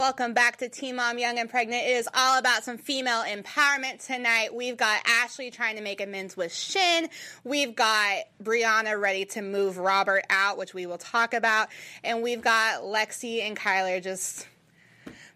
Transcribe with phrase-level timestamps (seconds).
[0.00, 1.84] Welcome back to Teen Mom Young and Pregnant.
[1.84, 4.52] It is all about some female empowerment tonight.
[4.52, 7.08] We've got Ashley trying to make amends with Shin.
[7.44, 11.68] We've got Brianna ready to move Robert out, which we will talk about.
[12.02, 14.48] And we've got Lexi and Kyler just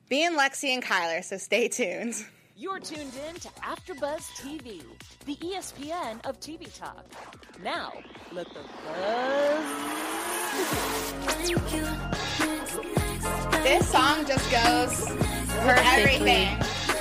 [0.08, 2.16] being Lexi and Kyler, so stay tuned.
[2.56, 4.82] You're tuned in to AfterBuzz TV,
[5.25, 7.06] the ESPN of TV talk.
[7.62, 7.93] Now,
[8.32, 9.88] let the buzz
[13.62, 16.57] This song just goes for everything.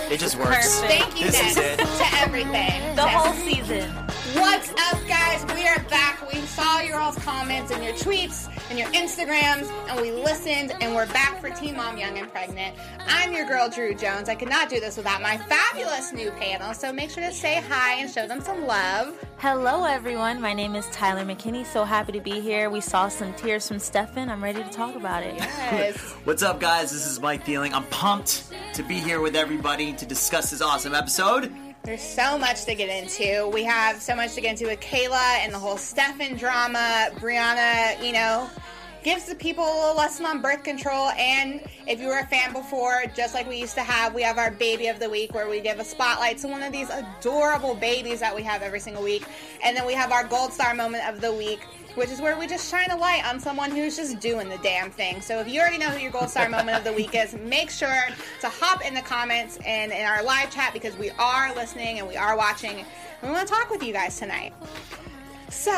[0.09, 0.80] It just works.
[0.81, 1.85] Thank you, This is Nick, it.
[1.85, 2.95] to everything.
[2.95, 3.89] The To whole season.
[4.34, 5.45] What's up, guys?
[5.55, 6.16] We are back.
[6.57, 10.95] We saw your all's comments and your tweets and your Instagrams, and we listened, and
[10.95, 12.75] we're back for Teen Mom Young and Pregnant.
[13.05, 14.27] I'm your girl, Drew Jones.
[14.27, 17.61] I could not do this without my fabulous new panel, so make sure to say
[17.70, 19.23] hi and show them some love.
[19.38, 20.41] Hello, everyone.
[20.41, 21.63] My name is Tyler McKinney.
[21.63, 22.71] So happy to be here.
[22.71, 24.27] We saw some tears from Stefan.
[24.27, 25.35] I'm ready to talk about it.
[25.35, 25.95] Yes.
[26.23, 26.89] What's up, guys?
[26.91, 27.73] This is Mike Thieling.
[27.73, 31.53] I'm pumped to be here with everybody to discuss this awesome episode.
[31.88, 33.47] There's so much to get into.
[33.47, 37.11] We have so much to get into with Kayla and the whole Stefan drama.
[37.16, 38.49] Brianna, you know,
[39.05, 41.11] gives the people a little lesson on birth control.
[41.11, 44.38] And if you were a fan before, just like we used to have, we have
[44.38, 47.73] our baby of the week where we give a spotlight to one of these adorable
[47.73, 49.23] babies that we have every single week.
[49.63, 51.61] And then we have our gold star moment of the week.
[51.98, 54.92] Which is where we just shine a light on someone who's just doing the damn
[54.92, 55.20] thing.
[55.20, 57.72] So if you already know who your gold star moment of the week is, make
[57.72, 58.03] sure
[58.42, 62.08] to hop in the comments and in our live chat because we are listening and
[62.08, 62.70] we are watching.
[62.72, 62.86] And
[63.23, 64.53] we want to talk with you guys tonight.
[65.50, 65.72] So,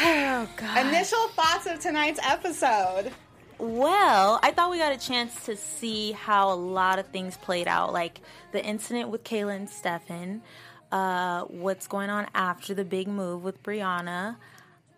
[0.00, 3.12] Oh, initial thoughts of tonight's episode.
[3.58, 7.68] Well, I thought we got a chance to see how a lot of things played
[7.68, 8.20] out, like
[8.52, 10.40] the incident with Kayla and Stefan,
[10.92, 14.36] uh, what's going on after the big move with Brianna.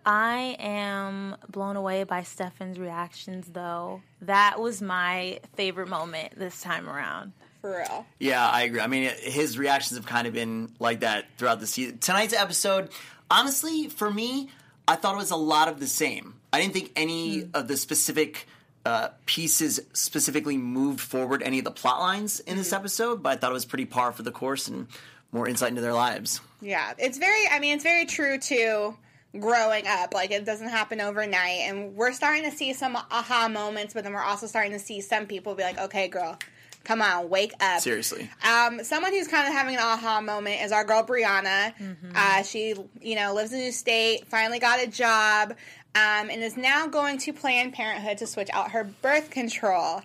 [0.05, 4.03] I am blown away by Stefan's reactions, though.
[4.23, 7.33] That was my favorite moment this time around.
[7.61, 8.07] For real.
[8.19, 8.81] Yeah, I agree.
[8.81, 11.99] I mean, his reactions have kind of been like that throughout the season.
[11.99, 12.89] Tonight's episode,
[13.31, 14.49] honestly, for me,
[14.89, 16.35] I thought it was a lot of the same.
[16.53, 18.47] I didn't think any of the specific
[18.87, 23.37] uh, pieces specifically moved forward any of the plot lines in this episode, but I
[23.37, 24.89] thought it was pretty par for the course and
[25.33, 26.41] more insight into their lives.
[26.63, 27.47] Yeah, it's very.
[27.49, 28.97] I mean, it's very true to
[29.39, 30.15] growing up.
[30.15, 33.95] Like it doesn't happen overnight, and we're starting to see some aha moments.
[33.95, 36.39] But then we're also starting to see some people be like, "Okay, girl,
[36.85, 38.31] come on, wake up." Seriously.
[38.45, 41.75] Um, someone who's kind of having an aha moment is our girl Brianna.
[41.77, 42.13] Mm-hmm.
[42.15, 45.55] Uh, she, you know, lives in a new state, finally got a job,
[45.95, 50.03] um, and is now going to Planned Parenthood to switch out her birth control.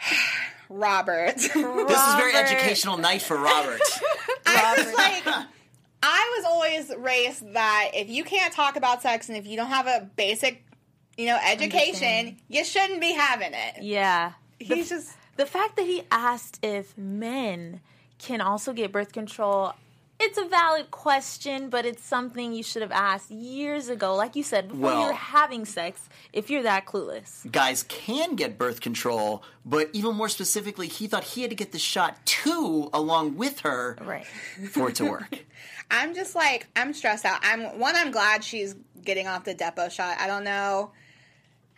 [0.70, 1.34] Robert.
[1.36, 3.80] This is very educational night for Robert.
[4.46, 5.46] I was like,
[6.02, 9.68] I was always raised that if you can't talk about sex and if you don't
[9.68, 10.64] have a basic,
[11.16, 12.36] you know, education, Understand.
[12.48, 13.82] you shouldn't be having it.
[13.82, 14.32] Yeah.
[14.58, 17.80] He's just The fact that he asked if men
[18.18, 19.72] can also get birth control,
[20.20, 24.14] it's a valid question, but it's something you should have asked years ago.
[24.14, 27.50] Like you said, before Well- you're having sex, if you're that clueless.
[27.50, 31.72] guys can get birth control, but even more specifically, he thought he had to get
[31.72, 34.26] the shot too along with her Right.
[34.70, 35.38] for it to work.
[35.90, 37.40] I'm just like I'm stressed out.
[37.42, 37.96] I'm one.
[37.96, 40.18] I'm glad she's getting off the Depo shot.
[40.20, 40.92] I don't know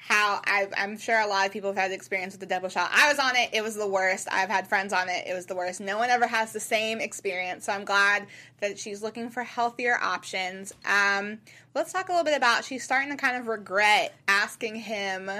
[0.03, 0.41] how.
[0.45, 2.91] I, I'm sure a lot of people have had experience with the Depo shot.
[2.93, 3.51] I was on it.
[3.53, 4.29] It was the worst.
[4.31, 5.27] I've had friends on it.
[5.27, 5.81] It was the worst.
[5.81, 7.67] No one ever has the same experience.
[7.67, 8.27] So I'm glad
[8.61, 10.73] that she's looking for healthier options.
[10.85, 11.39] Um,
[11.75, 12.65] let's talk a little bit about.
[12.65, 15.31] She's starting to kind of regret asking him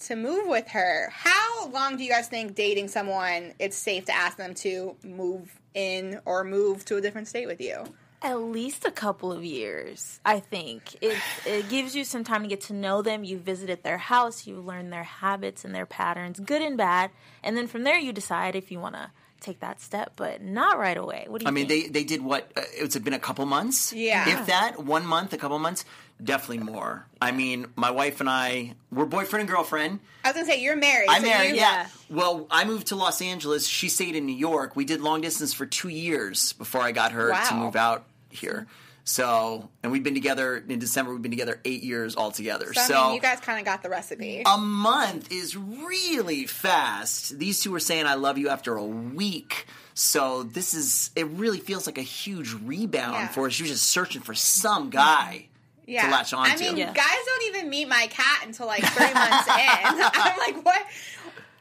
[0.00, 1.10] to move with her.
[1.12, 5.60] How long do you guys think dating someone it's safe to ask them to move
[5.74, 7.84] in or move to a different state with you?
[8.20, 10.96] At least a couple of years, I think.
[11.00, 13.22] It, it gives you some time to get to know them.
[13.22, 17.12] You visited their house, you learn their habits and their patterns, good and bad.
[17.44, 20.78] And then from there, you decide if you want to take that step, but not
[20.78, 21.26] right away.
[21.28, 21.92] What do you I mean, think?
[21.92, 22.50] they they did what?
[22.56, 23.92] Uh, it's been a couple months.
[23.92, 24.28] Yeah.
[24.40, 25.84] if that, one month, a couple months,
[26.22, 27.06] definitely more.
[27.20, 30.00] I mean, my wife and I, we're boyfriend and girlfriend.
[30.24, 31.08] I was gonna say you're married.
[31.08, 31.50] I'm so married.
[31.50, 31.86] you- yeah.
[32.10, 33.66] Well, I moved to Los Angeles.
[33.66, 34.74] She stayed in New York.
[34.76, 38.66] We did long distance for two years before I got her to move out here.
[39.08, 41.12] So, and we've been together in December.
[41.12, 42.74] We've been together eight years altogether.
[42.74, 44.42] So, So, I mean, you guys kind of got the recipe.
[44.44, 47.38] a month is really fast.
[47.38, 49.64] These two were saying "I love you" after a week.
[49.94, 51.26] So this is it.
[51.26, 53.28] Really feels like a huge rebound Yeah.
[53.28, 53.50] for her.
[53.50, 55.46] She was just searching for some guy
[55.86, 56.04] yeah.
[56.04, 56.52] to latch onto.
[56.52, 56.92] I mean, Yeah.
[56.92, 59.54] guys don't even meet my cat until like three months in.
[60.12, 60.82] I'm like, what?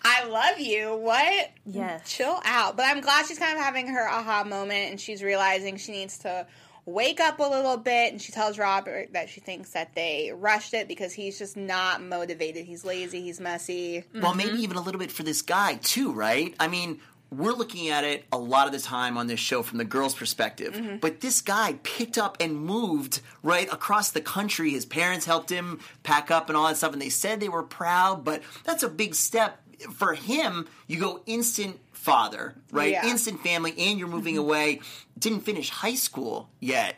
[0.03, 0.97] I love you.
[0.97, 1.50] What?
[1.65, 2.11] Yes.
[2.13, 2.75] Chill out.
[2.75, 6.17] But I'm glad she's kind of having her aha moment and she's realizing she needs
[6.19, 6.45] to
[6.88, 8.13] wake up a little bit.
[8.13, 12.01] And she tells Robert that she thinks that they rushed it because he's just not
[12.01, 12.66] motivated.
[12.66, 13.22] He's lazy.
[13.22, 14.06] He's messy.
[14.16, 14.60] Well, maybe mm-hmm.
[14.62, 16.56] even a little bit for this guy too, right?
[16.60, 19.78] I mean, we're looking at it a lot of the time on this show from
[19.80, 20.98] the girl's perspective, mm-hmm.
[20.98, 24.72] but this guy picked up and moved right across the country.
[24.72, 27.63] His parents helped him pack up and all that stuff, and they said they were
[27.63, 29.62] proud, but that's a big step
[29.94, 30.68] for him.
[30.88, 32.91] You go instant father, right?
[32.91, 33.06] Yeah.
[33.07, 34.44] Instant family, and you're moving mm-hmm.
[34.44, 34.79] away.
[35.18, 36.95] Didn't finish high school yet.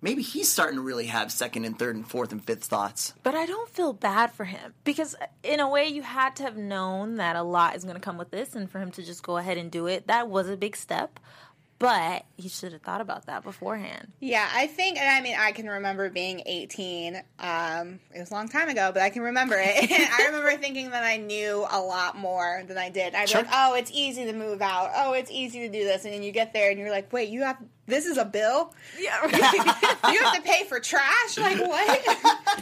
[0.00, 3.14] Maybe he's starting to really have second and third and fourth and fifth thoughts.
[3.24, 6.44] But I don't feel bad for him because, uh, in a way, you had to
[6.44, 9.02] have known that a lot is going to come with this, and for him to
[9.02, 11.18] just go ahead and do it, that was a big step.
[11.78, 14.10] But he should have thought about that beforehand.
[14.18, 17.22] Yeah, I think, and I mean, I can remember being 18.
[17.38, 19.88] Um, it was a long time ago, but I can remember it.
[19.98, 23.14] And I remember thinking that I knew a lot more than I did.
[23.14, 24.90] I'd be like, oh, it's easy to move out.
[24.94, 26.04] Oh, it's easy to do this.
[26.04, 28.74] And then you get there and you're like, wait, you have, this is a bill?
[28.98, 29.24] Yeah.
[30.12, 31.38] you have to pay for trash?
[31.38, 32.00] Like, what?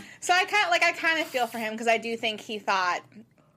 [0.20, 2.40] so I kind of, like, I kind of feel for him because I do think
[2.40, 3.00] he thought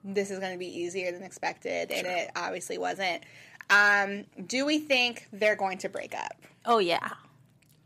[0.03, 3.23] this is going to be easier than expected, and it obviously wasn't.
[3.69, 6.35] Um, do we think they're going to break up?
[6.65, 7.09] oh, yeah.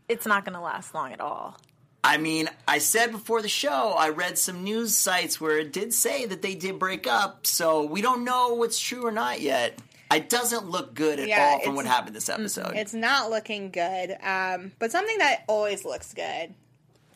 [0.08, 1.56] It's not going to last long at all.
[2.02, 5.94] I mean, I said before the show, I read some news sites where it did
[5.94, 9.78] say that they did break up, so we don't know what's true or not yet.
[10.12, 12.76] It doesn't look good at Yeah, all from what happened this episode.
[12.76, 14.14] It's not looking good.
[14.22, 16.54] Um, but something that always looks good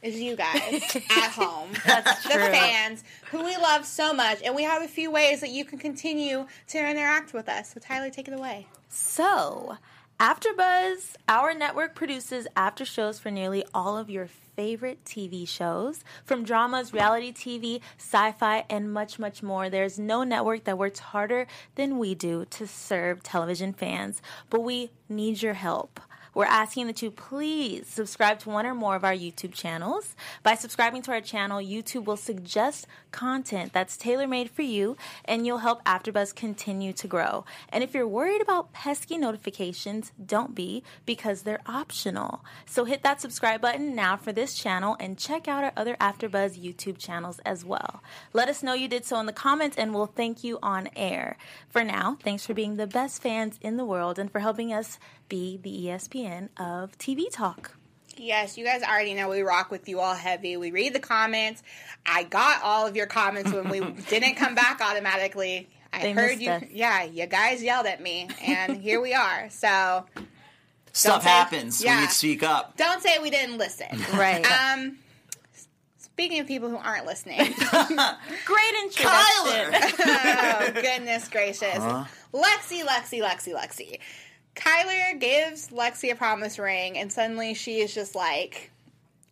[0.03, 1.71] is you guys at home.
[1.87, 2.43] That's the true.
[2.43, 4.43] fans who we love so much.
[4.43, 7.73] And we have a few ways that you can continue to interact with us.
[7.73, 8.67] So, Tyler, take it away.
[8.89, 9.77] So,
[10.21, 16.43] AfterBuzz, our network produces after shows for nearly all of your favorite TV shows, from
[16.43, 19.71] dramas, reality TV, sci-fi, and much, much more.
[19.71, 21.47] There's no network that works harder
[21.77, 26.01] than we do to serve television fans, but we need your help.
[26.35, 30.15] We're asking that you please subscribe to one or more of our YouTube channels.
[30.43, 35.47] By subscribing to our channel, YouTube will suggest content that's tailor made for you, and
[35.47, 37.45] you'll help AfterBuzz continue to grow.
[37.71, 42.45] And if you're worried about pesky notifications, don't be because they're optional.
[42.67, 46.63] So hit that subscribe button now for this channel and check out our other AfterBuzz
[46.63, 48.03] YouTube channels as well.
[48.33, 51.37] Let us know you did so in the comments, and we'll thank you on air.
[51.69, 54.99] For now, thanks for being the best fans in the world and for helping us
[55.29, 57.77] be the ESPN of TV talk.
[58.17, 60.57] Yes, you guys already know we rock with you all heavy.
[60.57, 61.63] We read the comments.
[62.05, 65.69] I got all of your comments when we didn't come back automatically.
[65.93, 66.51] I They heard you.
[66.51, 66.65] us.
[66.71, 69.49] Yeah, you guys yelled at me, and here we are.
[69.51, 70.05] So
[70.93, 72.03] Stuff say- happens when yeah.
[72.03, 72.77] you speak up.
[72.77, 73.87] don't say we didn't listen.
[74.15, 74.45] Right.
[74.45, 74.99] Um,
[75.99, 79.75] speaking of people who aren't listening, Great introduction.
[80.05, 81.79] oh goodness gracious,
[82.35, 83.99] Lexi, Lexi, Lexi, Lexi.
[84.59, 88.71] Kyler gives Lexi a promise ring, and suddenly she is just like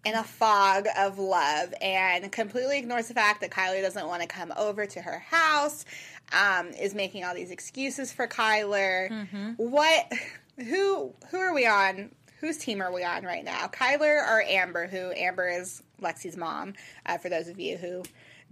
[0.05, 4.29] in a fog of love and completely ignores the fact that Kyler doesn't want to
[4.29, 5.85] come over to her house.
[6.33, 9.11] Um, is making all these excuses for Kyler.
[9.59, 10.13] What?
[10.59, 11.13] Who?
[11.31, 12.11] Who are we on?
[12.41, 13.69] Whose team are we on right now?
[13.69, 14.89] Kyler or Amber?
[14.89, 16.75] Who Amber is Lexi's mom.
[17.05, 18.03] Uh, for those of you who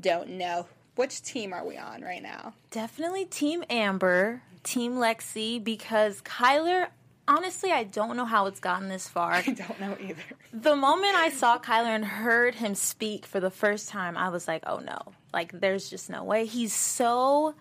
[0.01, 0.67] don't know,
[0.97, 2.55] which team are we on right now?
[2.71, 6.89] Definitely Team Amber, Team Lexi, because Kyler,
[7.29, 9.31] honestly, I don't know how it's gotten this far.
[9.33, 10.23] I don't know either.
[10.53, 14.49] The moment I saw Kyler and heard him speak for the first time, I was
[14.49, 14.99] like, oh no.
[15.33, 16.47] Like, there's just no way.
[16.47, 17.55] He's so.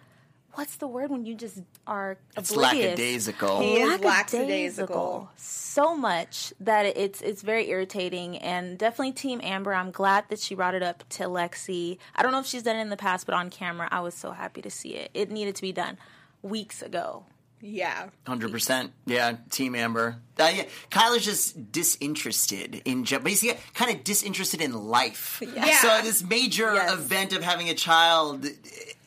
[0.56, 2.86] What's the word when you just are It's oblivious?
[2.92, 3.60] lackadaisical.
[3.62, 4.06] He is Lackadaisical.
[4.12, 5.32] lackadaisical.
[5.36, 9.74] So much that it's it's very irritating and definitely Team Amber.
[9.74, 11.98] I'm glad that she brought it up to Lexi.
[12.16, 14.14] I don't know if she's done it in the past, but on camera, I was
[14.14, 15.10] so happy to see it.
[15.16, 15.98] It needed to be done
[16.44, 17.26] weeks ago.
[17.66, 18.10] Yeah.
[18.28, 19.38] Hundred percent, yeah.
[19.50, 20.18] Team Amber.
[20.38, 20.64] Uh, yeah.
[20.92, 25.42] Kyler's just disinterested in, Je- basically, kind of disinterested in life.
[25.42, 25.78] Yeah.
[25.82, 26.92] So this major Yes.
[26.94, 28.46] event of having a child,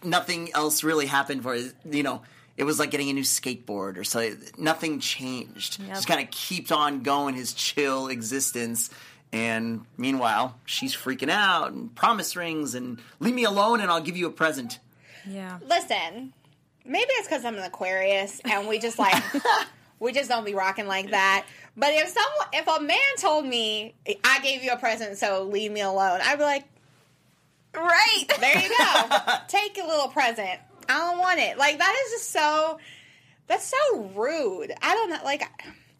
[0.02, 1.74] nothing else really happened for it.
[1.84, 2.22] You know,
[2.56, 4.38] it was like getting a new skateboard or something.
[4.56, 5.78] Nothing changed.
[5.78, 5.88] Yep.
[5.90, 8.88] Just kind of keeps on going his chill existence.
[9.34, 14.16] And meanwhile, she's freaking out and promise rings and leave me alone and I'll give
[14.16, 14.78] you a present.
[15.28, 15.58] Yeah.
[15.66, 16.32] Listen,
[16.86, 19.22] maybe it's because I'm an Aquarius and we just like
[20.00, 21.46] we just don't be rocking like that.
[21.76, 25.70] But if someone, if a man told me I gave you a present, so leave
[25.72, 26.64] me alone, I'd be like,
[27.74, 28.24] Right.
[28.40, 30.58] there you go, take a little present.
[30.88, 31.58] I don't want it.
[31.58, 32.78] Like that is just so.
[33.48, 34.72] That's so rude.
[34.82, 35.18] I don't know.
[35.24, 35.42] Like,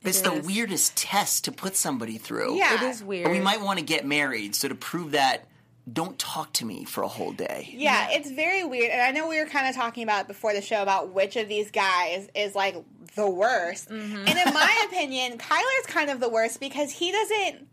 [0.02, 2.56] It's It the weirdest test to put somebody through.
[2.56, 3.24] yeah, It is weird.
[3.24, 5.44] But we might want to get married, so to prove that
[5.90, 7.72] don't talk to me for a whole day.
[7.72, 8.90] Yeah, it's very weird.
[8.90, 11.48] And I know we were kind of talking about before the show about which of
[11.48, 12.76] these guys is like
[13.14, 13.88] the worst.
[13.88, 14.16] Mm-hmm.
[14.16, 17.68] And in my opinion, Kyler's kind of the worst because he doesn't.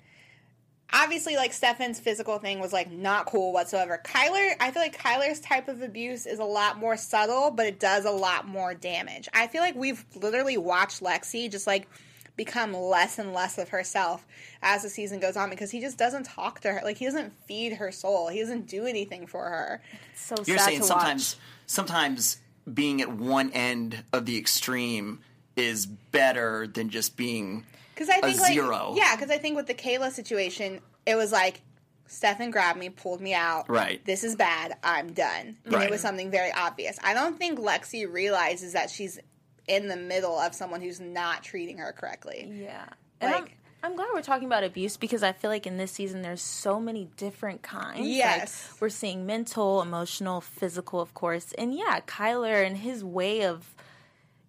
[0.96, 4.00] Obviously, like Stefan's physical thing was like not cool whatsoever.
[4.06, 7.80] Kyler, I feel like Kyler's type of abuse is a lot more subtle, but it
[7.80, 9.28] does a lot more damage.
[9.34, 11.88] I feel like we've literally watched Lexi just like
[12.36, 14.26] become less and less of herself
[14.62, 16.82] as the season goes on because he just doesn't talk to her.
[16.84, 18.30] Like he doesn't feed her soul.
[18.30, 19.82] He doesn't do anything for her.
[20.16, 21.44] so You're sad saying to sometimes watch.
[21.68, 22.38] sometimes
[22.74, 25.20] being at one end of the extreme
[25.56, 28.94] is better than just being Because I think like zero.
[28.98, 31.62] yeah, because I think with the Kayla situation, it was like
[32.08, 33.70] Stefan grabbed me, pulled me out.
[33.70, 34.04] Right.
[34.06, 34.76] This is bad.
[34.84, 35.58] I'm done.
[35.66, 35.84] And Right.
[35.86, 36.98] it was something very obvious.
[37.04, 39.20] I don't think Lexi realizes that she's
[39.68, 42.50] in the middle of someone who's not treating her correctly.
[42.64, 42.86] Yeah.
[43.22, 45.92] And I'm, Like- I'm glad we're talking about abuse because I feel like in this
[45.92, 48.00] season there's so many different kinds.
[48.00, 48.74] Like, Yes.
[48.80, 51.52] we're seeing mental, emotional, physical, of course.
[51.58, 53.74] And yeah, Kyler and his way of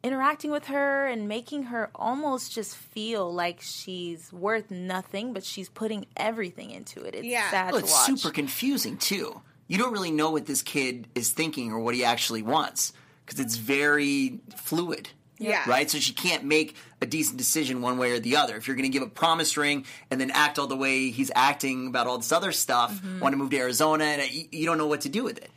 [0.03, 5.69] interacting with her and making her almost just feel like she's worth nothing, but she's
[5.69, 7.15] putting everything into it.
[7.15, 7.51] It's Yeah.
[7.51, 8.21] sad Well, to it's watch.
[8.21, 9.41] super confusing too.
[9.67, 12.93] You don't really know what this kid is thinking or what he actually wants
[13.25, 15.09] because it's very fluid.
[15.39, 15.69] Yeah.
[15.69, 15.91] Right?
[15.91, 18.57] So she can't make a decent decision one way or the other.
[18.57, 21.31] If you're going to give a promise ring and then act all the way he's
[21.35, 23.21] acting about all this other stuff, Mm-hmm.
[23.21, 25.51] want to move to Arizona, and you, you don't know what to do with it.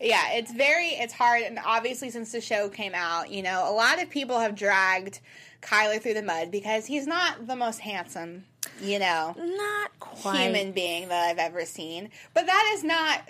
[0.00, 3.72] Yeah, it's very it's hard and obviously since the show came out, you know, a
[3.72, 5.20] lot of people have dragged
[5.60, 8.44] Kyler through the mud because he's not the most handsome,
[8.80, 10.38] you know, Not quite.
[10.40, 12.08] human being that I've ever seen.
[12.32, 13.20] But that is not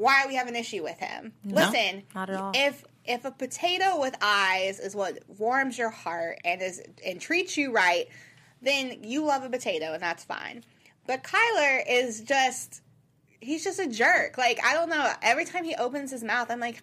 [0.00, 1.32] why we have an issue with him.
[1.44, 2.52] Listen, not at all.
[2.54, 7.56] If if a potato with eyes is what warms your heart and is and treats
[7.56, 8.06] you right,
[8.62, 10.64] then you love a potato and that's fine.
[11.06, 12.82] But Kyler is just
[13.40, 14.38] he's just a jerk.
[14.38, 16.82] Like I don't know, every time he opens his mouth I'm like,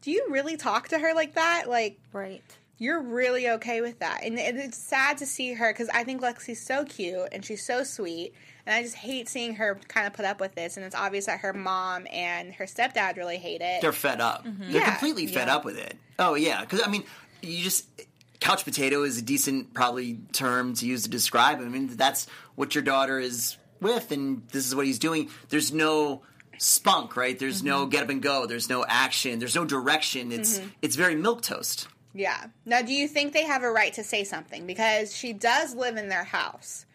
[0.00, 1.64] do you really talk to her like that?
[1.68, 2.42] Like Right.
[2.78, 4.20] you're really okay with that.
[4.22, 7.82] And it's sad to see her because I think Lexi's so cute and she's so
[7.82, 8.34] sweet.
[8.66, 10.76] And I just hate seeing her kind of put up with this.
[10.76, 13.80] And it's obvious that her mom and her stepdad really hate it.
[13.80, 14.42] They're fed up.
[14.42, 14.70] They're Mm-hmm.
[14.70, 14.90] Yeah.
[14.90, 15.56] completely fed Yeah.
[15.56, 15.96] up with it.
[16.18, 17.04] Oh yeah, because I mean,
[17.42, 17.86] you just
[18.40, 21.58] couch potato is a decent probably term to use to describe.
[21.60, 21.66] him.
[21.66, 25.30] I mean, that's what your daughter is with, and this is what he's doing.
[25.50, 26.22] There's no
[26.58, 27.38] spunk, right?
[27.38, 27.66] There's Mm-hmm.
[27.68, 28.46] no get up and go.
[28.46, 29.38] There's no action.
[29.38, 30.32] There's no direction.
[30.32, 30.68] It's Mm-hmm.
[30.82, 31.86] it's very milk toast.
[32.14, 32.46] yeah.
[32.64, 34.66] Now, do you think they have a right to say something?
[34.66, 36.86] Because she does live in their house.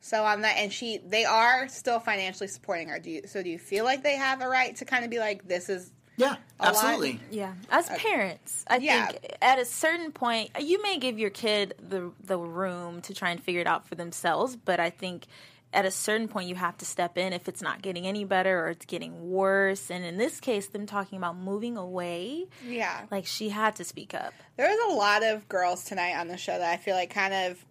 [0.00, 2.98] So on that, and she, they are still financially supporting her.
[2.98, 3.22] Do you?
[3.26, 5.68] So do you feel like they have a right to kind of be like, this
[5.68, 6.74] is Yeah, A lot.
[6.84, 7.20] absolutely.
[7.30, 9.06] Yeah, as parents, I yeah.
[9.08, 13.30] think at a certain point you may give your kid the the room to try
[13.30, 15.26] and figure it out for themselves, but I think
[15.72, 18.64] at a certain point you have to step in if it's not getting any better
[18.66, 19.88] or it's getting worse.
[19.90, 23.02] And in this case, them talking about moving away, yeah?
[23.10, 24.32] like she had to speak up.
[24.56, 27.32] There was a lot of girls tonight on the show that I feel like kind
[27.34, 27.64] of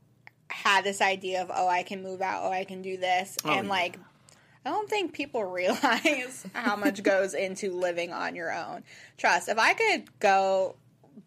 [0.50, 3.38] had this idea of, oh, I can move out, oh, I can do this.
[3.46, 3.72] and yeah.
[3.72, 4.00] like,
[4.65, 8.84] I don't think people realize how much goes into living on your own.
[9.18, 10.75] Trust, if I could go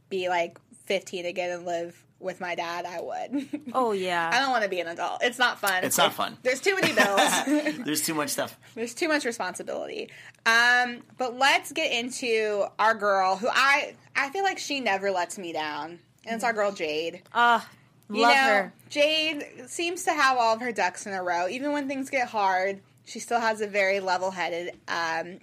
[0.09, 3.49] be like 15 again and live with my dad, I would.
[3.75, 4.31] Oh yeah.
[4.33, 5.23] I don't want to be an adult.
[5.23, 5.83] It's not fun.
[5.83, 6.37] It's not fun.
[6.43, 7.79] There's too many bills.
[7.85, 8.59] There's too much stuff.
[8.75, 10.11] There's too much responsibility.
[10.45, 15.39] Um, but let's get into our girl who I I feel like she never lets
[15.39, 16.01] me down.
[16.27, 17.23] And it's our girl Jade.
[17.33, 17.69] ah, love
[18.15, 18.73] You know, her.
[18.89, 21.49] Jade seems to have all of her ducks in a row.
[21.49, 25.39] Even when things get hard, she still has a very level headed um,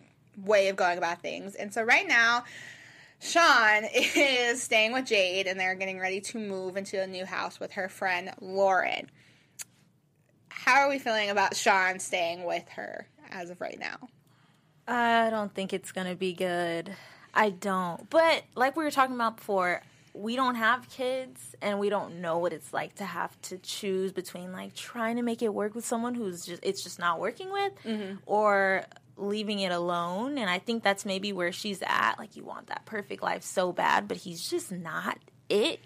[0.45, 1.55] way of going about things.
[1.55, 2.43] And so right now,
[3.19, 7.59] Sean is staying with Jade and they're getting ready to move into a new house
[7.59, 9.09] with her friend Lauren.
[10.49, 14.09] How are we feeling about Sean staying with her as of right now?
[14.87, 16.95] I don't think it's gonna be good.
[17.33, 18.09] I don't.
[18.09, 19.81] But like we were talking about before,
[20.13, 24.11] we don't have kids and we don't know what it's like to have to choose
[24.11, 27.51] between like trying to make it work with someone who's just it's just not working
[27.51, 28.15] with mm-hmm.
[28.25, 28.85] or
[29.17, 30.37] leaving it alone.
[30.37, 32.15] And I think that's maybe where she's at.
[32.17, 35.17] Like you want that perfect life so bad, but he's just not
[35.49, 35.79] it.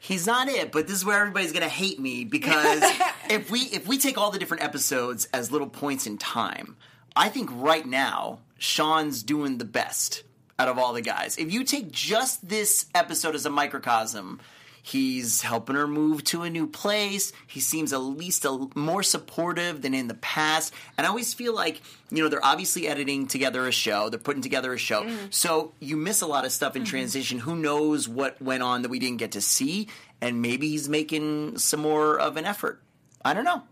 [0.00, 2.82] He's not it, but this is where everybody's gonna hate me because
[3.30, 6.76] if we if we take all the different episodes as little points in time,
[7.16, 10.24] I think right now Sean's doing the best
[10.58, 11.36] out of all the guys.
[11.36, 14.40] If you take just this episode as a microcosm,
[14.82, 17.32] he's helping her move to a new place.
[17.46, 20.74] He seems at least a, more supportive than in the past.
[20.96, 21.80] And I always feel like,
[22.10, 25.02] you know, they're obviously editing together a show, they're putting together a show.
[25.02, 25.26] Mm-hmm.
[25.30, 26.90] So you miss a lot of stuff in mm-hmm.
[26.90, 27.38] transition.
[27.38, 29.88] Who knows what went on that we didn't get to see?
[30.20, 32.80] And maybe he's making some more of an effort.
[33.24, 33.62] I don't know.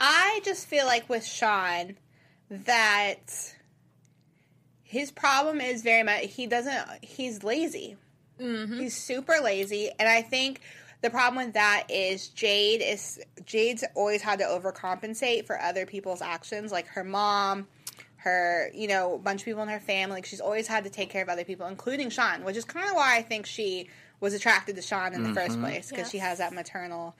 [0.00, 1.96] I just feel like with Sean
[2.50, 3.53] that
[4.94, 7.96] his problem is very much he doesn't he's lazy.
[8.40, 8.78] Mm-hmm.
[8.78, 10.60] He's super lazy, and I think
[11.02, 16.22] the problem with that is Jade is Jade's always had to overcompensate for other people's
[16.22, 17.66] actions, like her mom,
[18.18, 20.14] her you know bunch of people in her family.
[20.18, 22.88] Like she's always had to take care of other people, including Sean, which is kind
[22.88, 25.34] of why I think she was attracted to Sean in the mm-hmm.
[25.34, 27.16] first place because she has that maternal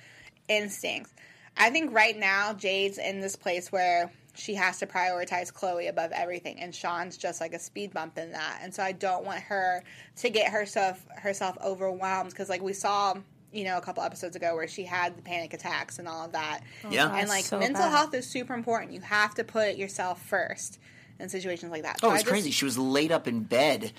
[0.49, 1.11] instinct.
[1.57, 6.11] I think right now Jade's in this place where she has to prioritize Chloe above
[6.13, 8.59] everything, and Sean's just like a speed bump in that.
[8.63, 9.83] And so I don't want her
[10.17, 13.15] to get herself herself overwhelmed because, like we saw,
[13.53, 16.33] you know, a couple episodes ago where she had the panic attacks and all of
[16.33, 16.61] that.
[16.91, 17.15] Yeah.
[17.15, 17.91] and like so mental bad.
[17.91, 18.93] health is super important.
[18.93, 20.79] You have to put yourself first
[21.21, 21.97] in situations like that.
[22.03, 22.51] Oh, So I it's just- crazy.
[22.51, 23.93] She was laid up in bed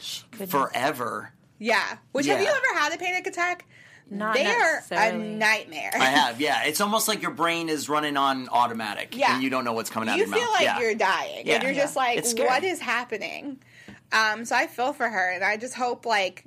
[0.48, 1.32] forever.
[1.60, 1.98] Yeah.
[2.12, 3.66] Which have you ever had a panic attack?
[4.10, 5.92] Not they are a nightmare.
[5.94, 6.64] I have, yeah.
[6.66, 9.34] It's almost like your brain is running on automatic, Yeah.
[9.36, 10.54] and you don't know what's coming out you of your feel mouth.
[10.54, 10.80] like yeah.
[10.80, 11.54] you're dying Yeah.
[11.56, 11.82] and you're Yeah.
[11.82, 12.48] just like It's scary.
[12.48, 13.60] what is happening
[14.12, 16.46] um so i feel for her and i just hope like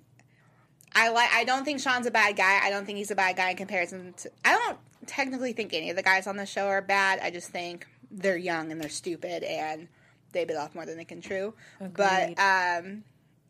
[0.95, 3.35] i like i don't think sean's a bad guy i don't think he's a bad
[3.37, 6.69] guy in comparison to i don't technically think any of the guys on the show
[6.69, 9.89] are bad i just think they're young and they're stupid and
[10.31, 13.03] they bit off more than they can chew but um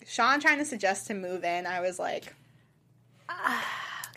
[0.07, 2.35] sean trying to suggest to move in i was like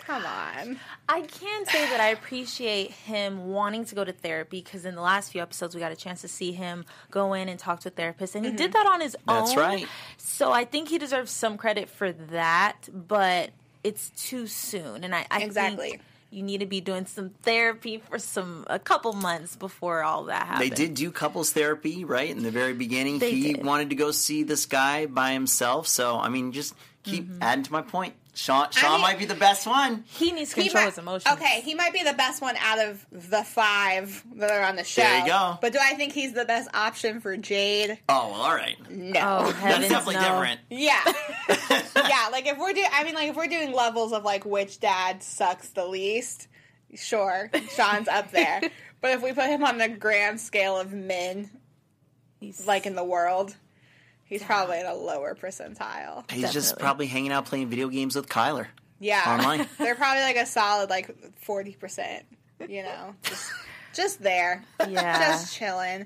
[0.05, 0.77] come on
[1.09, 5.01] I can say that I appreciate him wanting to go to therapy because in the
[5.01, 7.89] last few episodes we got a chance to see him go in and talk to
[7.89, 8.83] a therapist, and he did mm-hmm.
[8.83, 9.57] that on his That's own.
[9.57, 9.87] right.
[10.17, 13.49] So I think he deserves some credit for that, but
[13.83, 15.89] it's too soon, and I, I Exactly.
[15.91, 20.25] think you need to be doing some therapy for some a couple months before all
[20.25, 20.69] that happens.
[20.69, 22.29] They did do couples therapy, right?
[22.29, 23.65] In the very beginning, They he did.
[23.65, 25.87] wanted to go see this guy by himself.
[25.87, 27.43] So, I mean, just keep mm-hmm.
[27.43, 28.13] adding to my point.
[28.33, 30.05] Sean, Sean mean- might be the best one.
[30.07, 31.33] He needs to He control might- his emotions.
[31.35, 34.85] Okay, he might be the best one out of the five that are on the
[34.85, 35.01] show.
[35.01, 35.57] There you go.
[35.61, 37.99] But do I think he's the best option for Jade?
[38.07, 38.77] Oh, well, all right.
[38.89, 39.19] No.
[39.45, 40.21] Oh, That's definitely no.
[40.21, 40.59] different.
[40.69, 41.01] Yeah.
[42.07, 44.79] yeah, like if we're doing I mean like if we're doing levels of like which
[44.79, 46.47] dad sucks the least,
[46.95, 48.61] sure, Sean's up there.
[49.01, 51.49] But if we put him on the grand scale of men
[52.39, 53.55] He's- like in the world,
[54.31, 56.29] he's probably in a lower percentile.
[56.31, 58.65] He's just probably hanging out playing video games with Kyler.
[58.99, 59.21] Yeah.
[59.27, 59.67] Online.
[59.77, 62.23] They're probably like a solid like 40%,
[62.67, 63.15] you know.
[63.23, 63.51] Just
[63.93, 64.63] just there.
[64.87, 65.31] Yeah.
[65.31, 66.05] just chilling.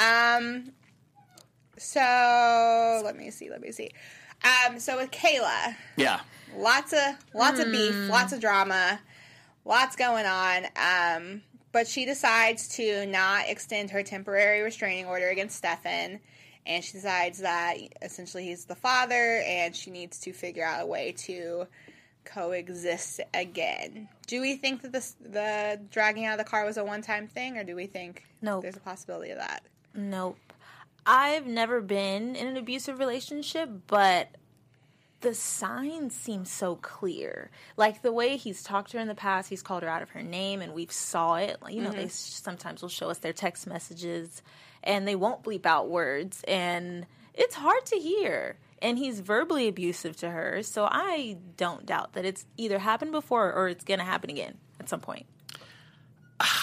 [0.00, 0.72] Um,
[1.78, 3.90] so let me see, let me see.
[4.44, 6.20] Um, so with Kayla, Yeah.
[6.56, 7.00] lots of
[7.34, 9.00] lots of beef, lots of drama,
[9.64, 10.64] lots going on.
[10.76, 16.20] Um, but she decides to not extend her temporary restraining order against Stefan,
[16.66, 20.86] and she decides that essentially he's the father, and she needs to figure out a
[20.86, 21.66] way to
[22.24, 24.08] coexist again.
[24.26, 27.26] Do we think that this the dragging out of the car was a one time
[27.26, 28.62] thing, or do we think Nope.
[28.62, 29.62] there's a possibility of that?
[29.94, 30.38] Nope.
[31.04, 34.28] I've never been in an abusive relationship, but
[35.20, 37.50] the signs seem so clear.
[37.76, 40.10] Like the way he's talked to her in the past, he's called her out of
[40.10, 41.56] her name, and we've saw it.
[41.68, 41.98] You know, mm-hmm.
[41.98, 44.42] they sometimes will show us their text messages,
[44.82, 48.58] and they won't bleep out words, and it's hard to hear.
[48.80, 53.52] And he's verbally abusive to her, so I don't doubt that it's either happened before
[53.52, 55.26] or it's gonna happen again at some point.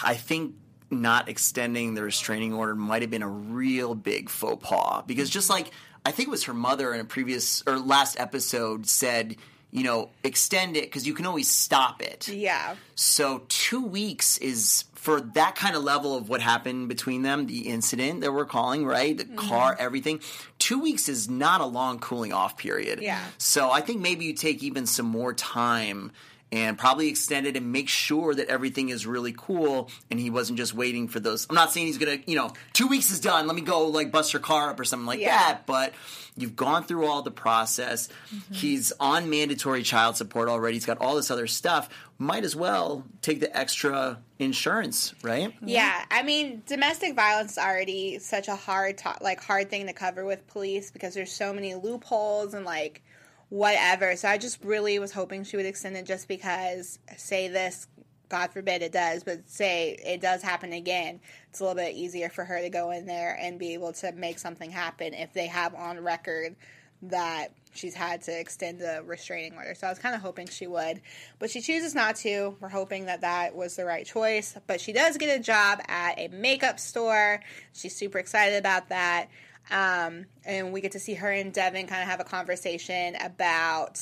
[0.03, 0.55] I think
[0.91, 5.49] not extending the restraining order might have been a real big faux pas because just
[5.49, 5.71] like
[6.05, 9.35] I think it was her mother in a previous or last episode said,
[9.71, 12.27] you know, extend it because you can always stop it.
[12.27, 12.75] Yeah.
[12.95, 17.69] So two weeks is for that kind of level of what happened between them, the
[17.69, 19.17] incident that we're calling, right?
[19.17, 19.35] The mm-hmm.
[19.35, 20.21] car, everything.
[20.57, 23.01] Two weeks is not a long cooling off period.
[23.01, 23.23] Yeah.
[23.37, 26.11] So I think maybe you take even some more time
[26.51, 30.57] and probably extend it and make sure that everything is really cool and he wasn't
[30.57, 31.45] just waiting for those.
[31.49, 33.45] I'm not saying he's gonna, you know, two weeks is done.
[33.45, 35.37] Let me go like bust your car up or something like Yeah.
[35.37, 35.65] that.
[35.67, 35.93] But
[36.35, 38.09] you've gone through all the process.
[38.33, 38.53] Mm-hmm.
[38.53, 40.75] He's on mandatory child support already.
[40.77, 41.87] He's got all this other stuff.
[42.17, 45.53] Might as well take the extra insurance, right?
[45.63, 49.93] Yeah, I mean, domestic violence is already such a hard, to- like, hard thing to
[49.93, 53.01] cover with police because there's so many loopholes and like
[53.49, 54.15] whatever.
[54.15, 56.99] So I just really was hoping she would extend it, just because.
[57.17, 57.87] Say this,
[58.29, 62.29] God forbid it does, but say it does happen again, it's a little bit easier
[62.29, 65.47] for her to go in there and be able to make something happen if they
[65.47, 66.55] have on record
[67.01, 69.73] that she's had to extend the restraining order.
[69.73, 71.01] So I was kind of hoping she would,
[71.39, 72.55] but she chooses not to.
[72.59, 74.55] We're hoping that that was the right choice.
[74.67, 77.41] But she does get a job at a makeup store.
[77.73, 79.29] She's super excited about that.
[79.71, 83.99] Um, and we get to see her and Devin kind of have a conversation about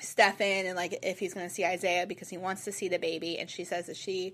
[0.00, 2.98] Stefan and like if he's going to see Isaiah because he wants to see the
[2.98, 3.38] baby.
[3.38, 4.32] And she says that she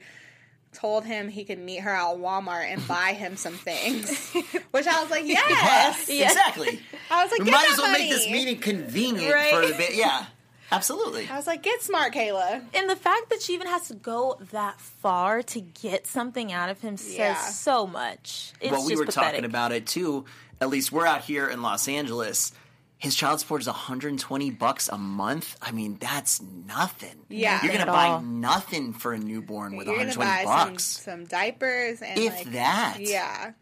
[0.73, 4.31] told him he could meet her at Walmart and buy him some things.
[4.71, 6.09] Which I was like, yes.
[6.09, 6.81] Yeah, exactly.
[7.11, 8.05] I was like, We get might that as well money.
[8.05, 9.53] make this meeting convenient Right.
[9.53, 9.95] for the bit.
[9.97, 10.27] Yeah,
[10.71, 11.29] absolutely.
[11.29, 12.63] I was like, get smart, Kayla.
[12.75, 16.69] And the fact that she even has to go that far to get something out
[16.71, 17.35] of him says Yeah.
[17.49, 18.53] so much.
[18.61, 19.31] It's well, we just were pathetic.
[19.33, 20.25] talking about it too.
[20.61, 22.53] At least we're out here in Los Angeles.
[22.99, 25.57] His child support is 120 bucks a month.
[25.63, 27.17] I mean, that's nothing.
[27.31, 27.63] Yeah.
[27.65, 28.21] you're gonna buy all.
[28.21, 30.85] nothing for a newborn with You're 120 buy some, bucks.
[30.85, 32.99] some diapers and If like that.
[33.01, 33.53] Yeah.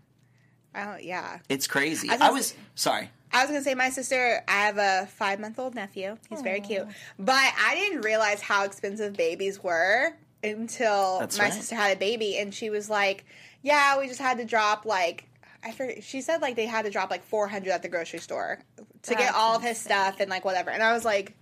[0.74, 1.38] Oh yeah.
[1.48, 2.08] It's crazy.
[2.10, 3.10] I was I was sorry.
[3.32, 4.42] I was gonna say my sister.
[4.48, 6.16] I have a five month old nephew.
[6.28, 6.86] He's very cute,
[7.18, 11.52] but I didn't realize how expensive babies were until That's my right.
[11.52, 13.24] sister had a baby, and she was like,
[13.62, 15.24] "Yeah, we just had to drop like."
[15.64, 18.60] I forget, she said like they had to drop like 400 at the grocery store
[19.02, 20.70] to get That's all of his stuff and like whatever.
[20.70, 21.34] And I was like,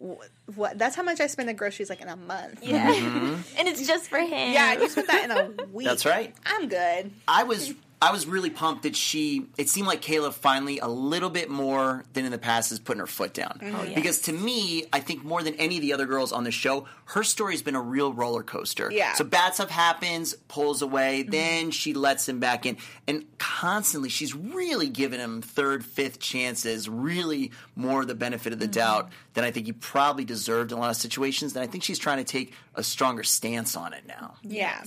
[0.00, 0.22] "Wh-
[0.56, 0.78] "What?
[0.78, 2.88] That's how much I spend on groceries like in a month." Yeah.
[2.94, 3.34] Mm-hmm.
[3.58, 4.52] and it's just for him.
[4.52, 5.86] Yeah, you spent that in a week.
[5.88, 6.34] That's right.
[6.46, 7.10] I'm good.
[7.26, 9.46] I was I was really pumped that she.
[9.56, 13.00] It seemed like Kayla finally a little bit more than in the past is putting
[13.00, 13.58] her foot down.
[13.62, 13.86] Mm-hmm.
[13.86, 13.94] yes.
[13.94, 16.86] Because to me, I think more than any of the other girls on the show,
[17.06, 18.90] her story's been a real roller coaster.
[18.92, 19.14] Yeah.
[19.14, 21.30] So bad stuff happens, pulls away, Mm-hmm.
[21.30, 22.76] then she lets him back in,
[23.08, 28.66] and constantly she's really giving him third, fifth chances, really more the benefit of the
[28.66, 28.72] Mm-hmm.
[28.72, 31.56] doubt than I think he probably deserved in a lot of situations.
[31.56, 34.34] And I think she's trying to take a stronger stance on it now.
[34.42, 34.82] Yeah.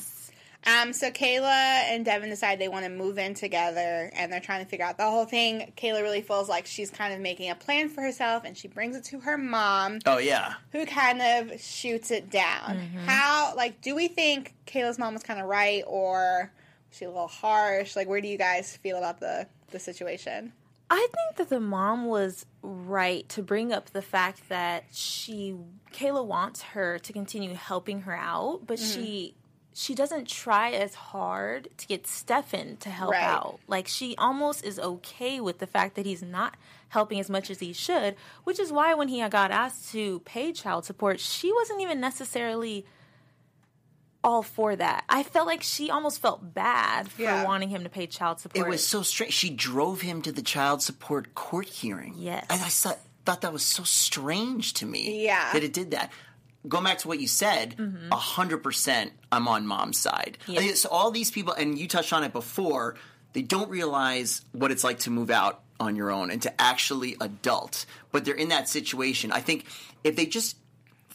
[0.67, 1.49] Um, so Kayla
[1.89, 4.97] and Devin decide they want to move in together and they're trying to figure out
[4.97, 5.71] the whole thing.
[5.77, 8.95] Kayla really feels like she's kind of making a plan for herself and she brings
[8.95, 10.55] it to her mom, Oh yeah.
[10.73, 12.77] who kind of shoots it down.
[13.05, 16.51] How, like, do we think Kayla's mom was kind of right or
[16.89, 17.95] was she a little harsh?
[17.95, 20.51] Like, where do you guys feel about the, the situation?
[20.91, 25.55] I think that the mom was right to bring up the fact that she
[25.93, 29.01] Kayla wants her to continue helping her out, but Mm-hmm.
[29.01, 29.35] she
[29.79, 33.23] she doesn't try as hard to get Stefan to help Right.
[33.23, 33.59] out.
[33.67, 36.55] Like she almost is okay with the fact that he's not
[36.89, 40.51] helping as much as he should, which is why when he got asked to pay
[40.51, 42.85] child support, she wasn't even necessarily
[44.21, 45.05] all for that.
[45.07, 47.45] I felt like she almost felt bad for Yeah.
[47.45, 48.67] wanting him to pay child support.
[48.67, 49.33] It was so strange.
[49.33, 52.15] She drove him to the child support court hearing.
[52.17, 52.45] Yes.
[52.49, 55.23] And I thought, thought that was so strange to me.
[55.23, 55.53] Yeah.
[55.53, 56.11] That it did that.
[56.67, 58.11] Going back to what you said, mm-hmm.
[58.11, 60.37] a 100% I'm on mom's side.
[60.45, 62.95] Think it's all these people, and you touched on it before,
[63.33, 67.15] they don't realize what it's like to move out on your own and to actually
[67.21, 67.85] adult.
[68.11, 69.31] But they're in that situation.
[69.31, 69.65] I think
[70.03, 70.57] if they just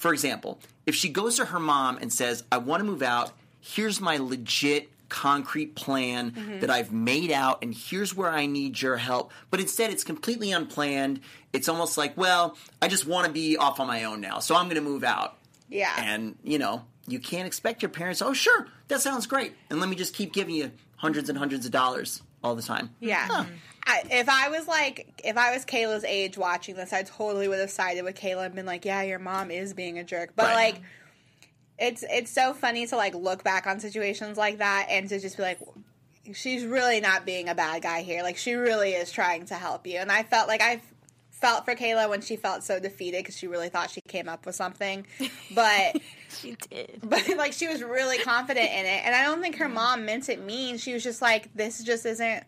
[0.05, 3.33] for example, if she goes to her mom and says, I want to move out,
[3.61, 6.59] here's my legit concrete plan mm-hmm.
[6.59, 9.31] that I've made out, and here's where I need your help.
[9.49, 11.21] But instead, it's completely unplanned.
[11.53, 14.57] It's almost like, well, I just want to be off on my own now, so
[14.57, 15.39] I'm going to move out.
[15.69, 15.95] Yeah.
[15.97, 19.55] And, you know, you can't expect your parents, oh, sure, that sounds great.
[19.71, 22.91] And let me just keep giving you hundreds and hundreds of dollars all the time.
[22.99, 23.47] Yeah.
[23.87, 27.61] I, if I was like, if I was Kayla's age watching this, I totally would
[27.61, 30.33] have sided with Kayla and been like, yeah, your mom is being a jerk.
[30.35, 30.55] But Right.
[30.55, 30.83] like,
[31.79, 35.37] it's it's so funny to like look back on situations like that and to just
[35.37, 35.59] be like,
[36.33, 38.23] she's really not being a bad guy here.
[38.23, 39.99] Like, she really is trying to help you.
[39.99, 40.81] And I felt like I
[41.31, 44.47] felt for Kayla when she felt so defeated because she really thought she came up
[44.47, 45.07] with something,
[45.55, 45.97] but.
[46.35, 47.01] she did.
[47.03, 50.29] but like she was really confident in it and i don't think her mom meant
[50.29, 52.43] it mean she was just like this just isn't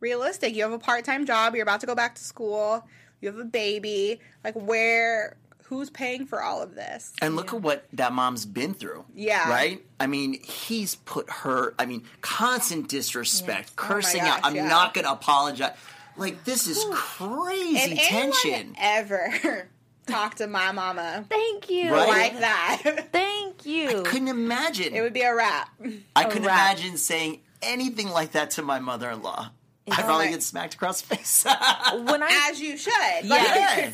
[0.00, 2.82] realistic you have a part-time job you're about to go back to school
[3.20, 5.36] you have a baby like where
[5.68, 9.04] who's paying for all of this And look at what that mom's been through.
[9.14, 9.48] Yeah.
[9.50, 9.84] Right?
[10.00, 14.40] I mean, he's put her, I mean, constant disrespect, cursing Oh my out.
[14.44, 14.68] I'm yeah.
[14.68, 15.76] not going to apologize.
[16.16, 18.74] Like, this is crazy if tension.
[18.78, 19.68] ever
[20.06, 21.92] talk to my mama Thank you.
[21.92, 22.08] Right?
[22.08, 24.00] like that Thank you.
[24.00, 24.94] I couldn't imagine.
[24.94, 25.68] it would be a wrap
[26.16, 26.76] I couldn't wrap.
[26.78, 29.50] imagine saying anything like that to my mother in law.
[29.90, 31.44] I'd Oh probably my- get smacked across the face.
[31.44, 32.92] when I as you should
[33.24, 33.90] Like, Yeah.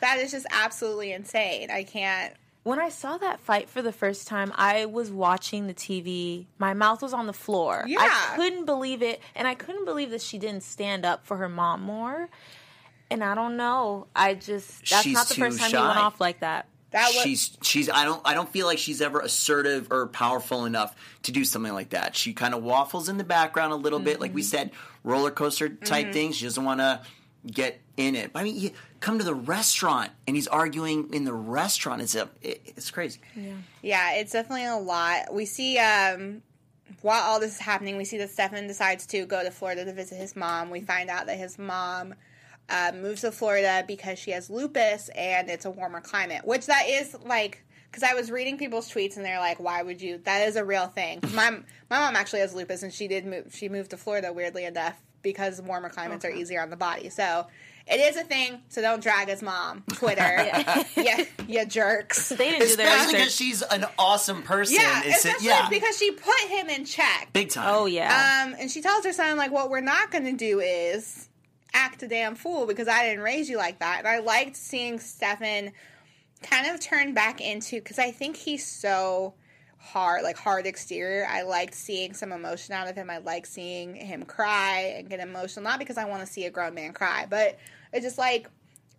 [0.00, 2.34] That is just absolutely insane i can't
[2.66, 6.46] when I saw that fight for the first time, I was watching the TV.
[6.58, 7.84] My mouth was on the floor.
[7.86, 7.98] Yeah.
[8.00, 11.48] I couldn't believe it, and I couldn't believe that she didn't stand up for her
[11.48, 12.28] mom more.
[13.08, 14.08] And I don't know.
[14.16, 16.66] I just that's She's not the too first time he went off like that.
[16.90, 20.64] that was she's she's I don't I don't feel like she's ever assertive or powerful
[20.64, 22.16] enough to do something like that.
[22.16, 24.48] She kind of waffles in the background a little bit, like we mm-hmm.
[24.48, 24.70] said,
[25.04, 26.12] roller coaster type mm-hmm.
[26.12, 26.32] thing.
[26.32, 27.00] She doesn't want to
[27.46, 28.30] get in it.
[28.34, 32.02] I mean, you come to the restaurant and he's arguing in the restaurant.
[32.02, 33.20] It's a it, it's crazy.
[33.82, 35.32] Yeah, it's definitely a lot.
[35.32, 36.42] We see um
[37.02, 39.92] while all this is happening, we see that Stefan decides to go to Florida to
[39.92, 40.70] visit his mom.
[40.70, 42.14] We find out that his mom
[42.68, 46.86] uh, moves to Florida because she has lupus and it's a warmer climate, which that
[46.88, 50.48] is like because I was reading people's tweets and they're like, "Why would you?" That
[50.48, 51.20] is a real thing.
[51.32, 53.54] My my mom actually has lupus, and she did move.
[53.54, 55.00] She moved to Florida, weirdly enough,
[55.32, 57.08] because warmer climates are easier on the body.
[57.10, 57.46] So
[57.86, 58.60] it is a thing.
[58.68, 59.82] So don't drag his mom.
[59.94, 60.20] Twitter,
[60.96, 62.28] yeah, you jerks.
[62.28, 64.76] They didn't do their Especially because she's an awesome person.
[64.76, 67.30] Yeah, It's- especially yeah, because she put him in check.
[67.32, 67.68] big time.
[67.68, 68.44] Oh yeah.
[68.46, 71.28] Um, and she tells her son, like, what we're not going to do is
[71.74, 73.98] act a damn fool because I didn't raise you like that.
[73.98, 75.72] And I liked seeing Stefan
[76.42, 79.34] kind of turn back into, because I think he's so
[79.86, 81.26] hard, like hard exterior.
[81.28, 83.08] I liked seeing some emotion out of him.
[83.08, 86.50] I like seeing him cry and get emotional, not because I want to see a
[86.50, 87.58] grown man cry, but
[87.92, 88.48] it's just like,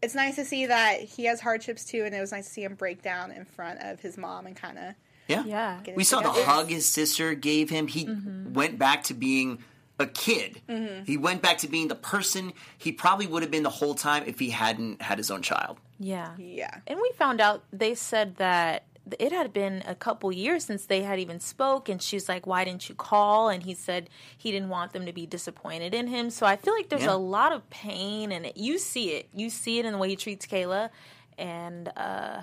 [0.02, 2.64] it's nice to see that he has hardships too, and it was nice to see
[2.64, 4.94] him break down in front of his mom and kind of
[5.28, 5.44] yeah.
[5.46, 5.80] yeah.
[5.96, 7.88] We saw the hug his sister gave him.
[7.88, 8.54] He mm-hmm.
[8.54, 9.64] went back to being
[10.00, 10.62] a kid.
[10.70, 11.04] Mm-hmm.
[11.04, 14.24] He went back to being the person he probably would have been the whole time
[14.26, 15.80] if he hadn't had his own child.
[16.00, 16.32] Yeah.
[16.38, 16.80] Yeah.
[16.88, 18.84] And we found out they said that
[19.20, 22.64] it had been a couple years since they had even spoke and she's like why
[22.66, 23.50] didn't you call?
[23.50, 26.30] And he said he didn't want them to be disappointed in him.
[26.30, 27.14] So i feel like there's Yeah.
[27.14, 29.30] a lot of pain and it, you see it.
[29.34, 30.90] You see it in the way he treats kayla.
[31.38, 32.42] And uh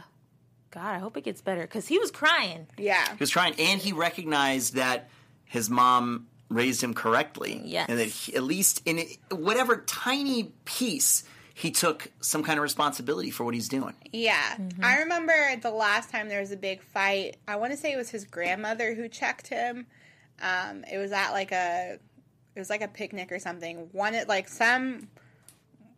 [0.71, 2.67] god i hope it gets better because he was crying.
[2.79, 3.05] Yeah.
[3.11, 5.09] He was crying and he recognized that
[5.45, 7.61] his mom raised him correctly.
[7.65, 9.01] yeah And that he, at least in
[9.31, 11.25] whatever tiny piece,
[11.57, 13.95] he took some kind of responsibility for what he's doing.
[14.13, 14.59] Yeah.
[14.83, 17.37] I remember the last time there was a big fight.
[17.47, 19.87] I want to say it was his grandmother who checked him.
[20.43, 21.99] Um, it was at like a
[22.57, 23.89] it was like a picnic or something.
[23.93, 25.09] One like some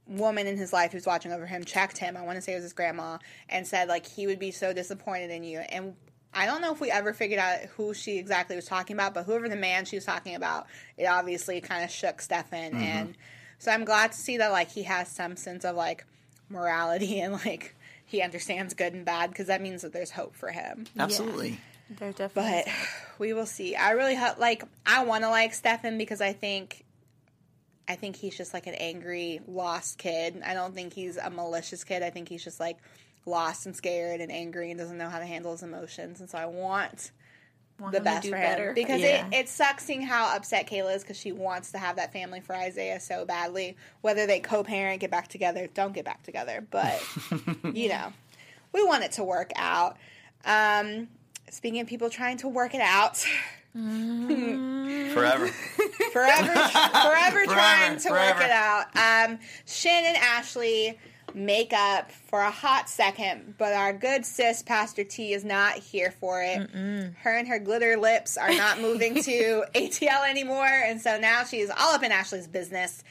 [0.07, 2.19] woman in his life who's watching over him checked him.
[2.19, 3.16] I want to say it was his grandma
[3.49, 5.61] and said like he would be so disappointed in you.
[5.61, 5.95] And
[6.35, 9.25] I don't know if we ever figured out who she exactly was talking about, but
[9.25, 10.66] whoever the man she was talking about,
[10.99, 12.75] it obviously kind of shook Stefan.
[12.75, 13.16] And
[13.59, 16.05] so I'm glad to see that like he has some sense of like
[16.49, 20.51] morality and like he understands good and bad because that means that there's hope for
[20.51, 20.87] him.
[20.99, 21.59] Absolutely.
[21.90, 22.73] they're definitely But
[23.19, 23.75] we will see.
[23.75, 24.62] I really ho- like.
[24.87, 26.85] I want to like Stefan because I think,
[27.88, 30.40] I think he's just like an angry, lost kid.
[30.45, 32.03] I don't think he's a malicious kid.
[32.03, 32.79] I think he's just like
[33.25, 36.21] lost and scared and angry and doesn't know how to handle his emotions.
[36.21, 37.11] And so I want
[37.79, 38.69] want the him to best do for better.
[38.69, 39.27] him because Yeah.
[39.29, 42.41] it, it sucks seeing how upset Kayla is because she wants to have that family
[42.41, 43.77] for Isaiah so badly.
[44.01, 47.03] Whether they co-parent, get back together, don't get back together, but
[47.73, 48.12] you know,
[48.73, 49.97] we want it to work out.
[50.45, 51.09] Um,
[51.51, 53.17] speaking of people trying to work it out,
[53.77, 55.49] Forever.
[55.49, 55.49] forever,
[56.12, 58.87] forever trying to work it out.
[58.97, 60.99] Um, Shin and Ashley
[61.37, 66.11] make up for a hot second, but our good sis Pastor T is not here
[66.11, 66.70] for it.
[66.70, 71.68] Her and her glitter lips are not moving to ATL anymore, and so now she's
[71.70, 73.05] all up in Ashley's business.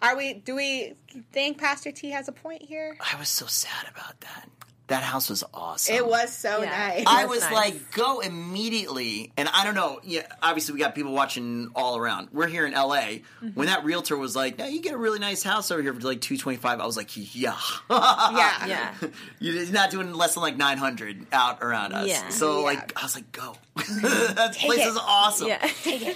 [0.00, 0.34] Are we?
[0.34, 0.94] Do we
[1.32, 2.96] think Pastor T has a point here?
[3.00, 4.48] I was so sad about that.
[4.88, 5.94] That house was awesome.
[5.94, 6.68] It was so Yeah.
[6.70, 7.04] nice.
[7.06, 7.52] I That's was nice.
[7.52, 9.32] like, go immediately.
[9.38, 10.00] And I don't know.
[10.04, 12.28] Yeah, obviously we got people watching all around.
[12.32, 13.00] We're here in LA.
[13.00, 13.48] Mm-hmm.
[13.54, 16.00] When that realtor was like, "No, you get a really nice house over here for
[16.02, 17.56] like two twenty five, I was like, yeah,
[17.90, 18.94] yeah, yeah
[19.40, 22.06] You're not doing less than like nine hundred out around us.
[22.08, 22.28] Yeah.
[22.28, 22.64] So Yeah.
[22.64, 23.56] like, I was like, go.
[23.76, 24.86] that place it.
[24.88, 25.48] is awesome.
[25.48, 25.66] Yeah.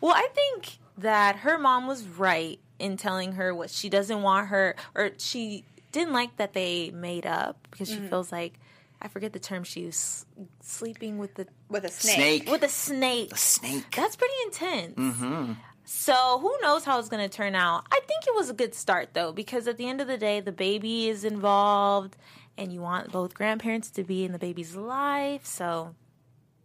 [0.00, 4.48] well, I think that her mom was right in telling her what she doesn't want
[4.48, 8.04] her, or she didn't like that they made up because Mm-hmm.
[8.04, 8.54] she feels like
[9.00, 10.26] I forget the term she was
[10.60, 12.14] sleeping with the with a snake.
[12.44, 12.50] Snake.
[12.50, 13.32] with a snake.
[13.32, 13.94] A snake.
[13.94, 14.94] That's pretty intense.
[14.96, 15.52] Mm-hmm.
[15.84, 17.84] So who knows how it's going to turn out?
[17.90, 20.40] I think it was a good start though, because at the end of the day,
[20.40, 22.16] the baby is involved,
[22.58, 25.46] and you want both grandparents to be in the baby's life.
[25.46, 25.94] So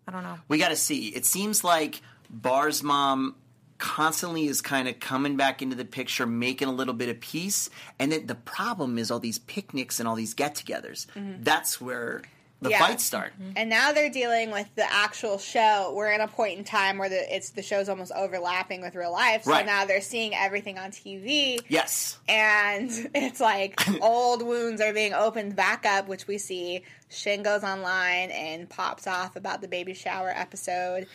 [0.08, 0.40] I don't know.
[0.50, 1.08] we got to see.
[1.10, 3.36] It seems like Bar's mom
[3.78, 7.70] constantly is kind of coming back into the picture, making a little bit of peace.
[8.00, 11.06] And then the problem is all these picnics and all these get togethers.
[11.44, 12.22] That's where
[12.62, 12.80] the Yeah.
[12.80, 13.34] fights start.
[13.58, 15.92] And now they're dealing with the actual show.
[15.94, 19.12] We're in a point in time where the it's the show's almost overlapping with real
[19.12, 19.44] life.
[19.44, 19.66] So Right.
[19.66, 22.20] now they're seeing everything on TV, Yes.
[22.30, 26.84] and it's like old wounds are being opened back up, which we see.
[27.10, 31.06] Shin goes online and pops off about the baby shower episode,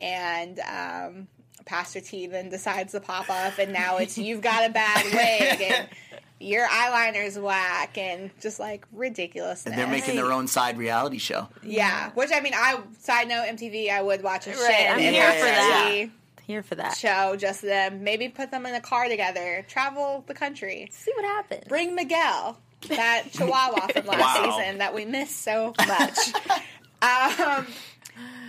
[0.00, 1.28] and um,
[1.64, 5.62] Pastor T then decides to pop off, and now it's you've got a bad wig
[5.72, 5.88] and.
[6.38, 9.64] Your eyeliner's whack and just like ridiculousness.
[9.64, 11.48] And they're making their own side reality show.
[11.62, 14.98] Yeah, which I mean, I side note MTV, I would watch a shit Right, I'm
[14.98, 15.88] here for that.
[15.90, 16.10] T
[16.46, 16.94] Here for that.
[16.94, 18.04] show just them.
[18.04, 21.64] Maybe put them in a car together, travel the country, See what happens.
[21.68, 24.58] bring Miguel, that Chihuahua from last Wow.
[24.58, 26.18] season that we missed so much.
[27.00, 27.66] um,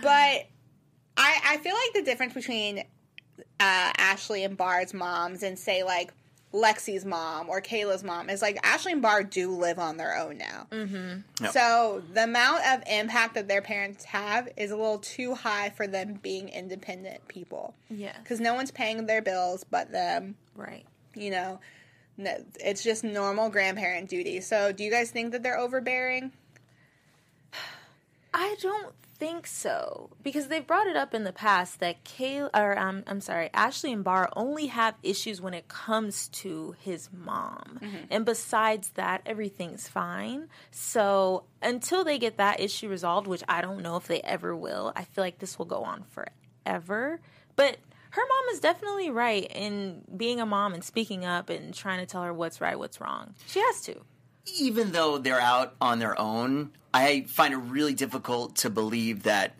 [0.02, 0.46] but
[1.16, 2.84] I I feel like the difference between
[3.60, 6.12] uh, Ashley and Bar's moms and say like
[6.52, 10.38] Lexi's mom or Kayla's mom is like Ashley and Bar do live on their own
[10.38, 10.66] now.
[10.70, 11.46] Mm-hmm.
[11.46, 15.86] So the amount of impact that their parents have is a little too high for
[15.86, 17.74] them being independent people.
[17.90, 18.16] Yeah.
[18.22, 20.36] Because no one's paying their bills but them.
[20.56, 20.86] Right.
[21.14, 21.60] You know,
[22.18, 24.40] it's just normal grandparent duty.
[24.40, 26.32] So do you guys think that they're overbearing?
[28.34, 32.78] I don't think so because they've brought it up in the past that Kay or
[32.78, 37.80] um, I'm sorry, Ashley and Bar only have issues when it comes to his mom,
[38.10, 40.48] and besides that, everything's fine.
[40.70, 44.92] So until they get that issue resolved, which I don't know if they ever will,
[44.94, 47.20] I feel like this will go on forever.
[47.56, 47.76] But
[48.10, 52.06] her mom is definitely right in being a mom and speaking up and trying to
[52.06, 53.34] tell her what's right, what's wrong.
[53.46, 54.00] She has to.
[54.56, 59.54] Even though they're out on their own, I find it really difficult to believe that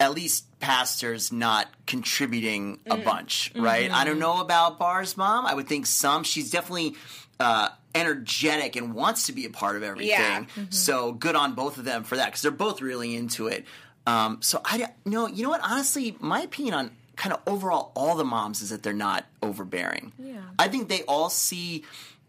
[0.00, 3.90] at least Pastor's not contributing a bunch, right?
[3.90, 5.46] I don't know about Bar's mom.
[5.46, 6.24] I would think some.
[6.24, 6.96] She's definitely
[7.38, 10.10] uh, energetic and wants to be a part of everything.
[10.10, 10.46] Yeah.
[10.70, 13.64] So good on both of them for that because they're both really into it.
[14.06, 15.28] Um, so I don't know.
[15.28, 15.60] You know what?
[15.62, 20.12] Honestly, my opinion on kind of overall all the moms is that they're not overbearing.
[20.18, 20.40] Yeah.
[20.58, 21.84] I think they all see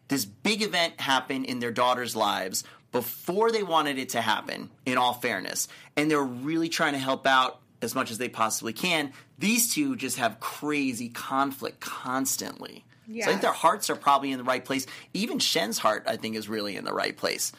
[0.07, 4.97] this big event happen in their daughters' lives before they wanted it to happen, in
[4.97, 5.67] all fairness.
[5.95, 9.11] And they're really trying to help out as much as they possibly can.
[9.39, 12.85] These two just have crazy conflict constantly.
[13.07, 14.85] So I think their hearts are probably in the right place.
[15.13, 17.51] Even Shen's heart, I think, is really in the right place.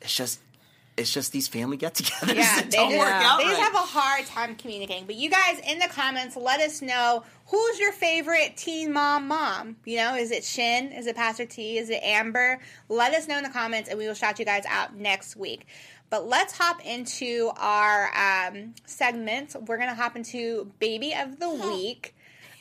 [0.00, 0.40] It's just
[0.96, 3.56] it's just these family get-togethers Yeah, that they don't just, work out they right.
[3.58, 5.06] have a hard time communicating.
[5.06, 9.76] But you guys in the comments, let us know who's your favorite teen mom mom.
[9.84, 10.92] You know, is it Shin?
[10.92, 11.78] Is it Pastor T?
[11.78, 12.60] Is it Amber?
[12.88, 15.66] Let us know in the comments, and we will shout you guys out next week.
[16.08, 19.54] But let's hop into our um, segment.
[19.66, 22.14] We're gonna hop into Baby of the Week.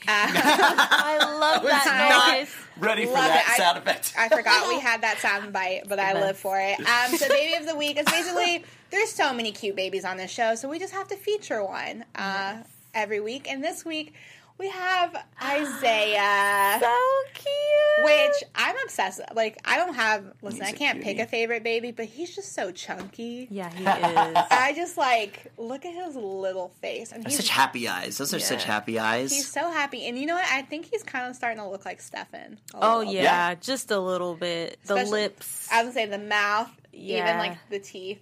[0.07, 2.55] I love that not noise.
[2.77, 3.49] ready for Love that it.
[3.53, 4.13] I- sound effect.
[4.17, 6.25] I forgot we had that sound bite, but I best.
[6.25, 6.79] live for it.
[6.79, 10.31] Um, so, baby of the week is basically there's so many cute babies on this
[10.31, 12.57] show, so we just have to feature one uh,
[12.93, 13.49] every week.
[13.49, 14.13] And this week
[14.57, 16.95] we have Isaiah, So
[17.33, 18.05] cute.
[18.05, 19.19] which I'm obsessed.
[19.19, 19.35] with.
[19.35, 20.25] Like I don't have.
[20.41, 23.47] Listen, He's I a can't pick a favorite baby, but he's just so chunky.
[23.49, 24.45] Yeah, he is.
[24.51, 28.17] I just like look at his little face, and he's Such happy eyes.
[28.17, 29.31] Those are such happy eyes.
[29.31, 30.05] he's so happy.
[30.07, 30.45] And you know what?
[30.51, 32.59] I think he's kind of starting to look like Stefan.
[32.73, 33.23] Oh yeah, bit.
[33.23, 33.55] Yeah.
[33.55, 34.77] just a little bit.
[34.85, 35.67] The Especially- lips.
[35.71, 38.19] I was gonna say the mouth, even like the teeth.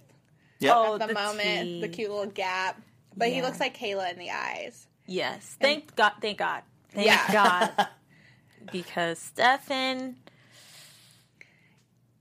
[0.60, 0.72] Yep.
[0.76, 2.80] Oh, at the, the moment, the cute little gap.
[3.16, 4.86] But he looks like Kayla in the eyes.
[5.06, 5.56] Yes.
[5.60, 6.12] Thank God.
[6.20, 6.62] Thank God.
[6.90, 7.32] Thank Yeah.
[7.32, 7.88] God.
[8.72, 10.16] Because Stefan.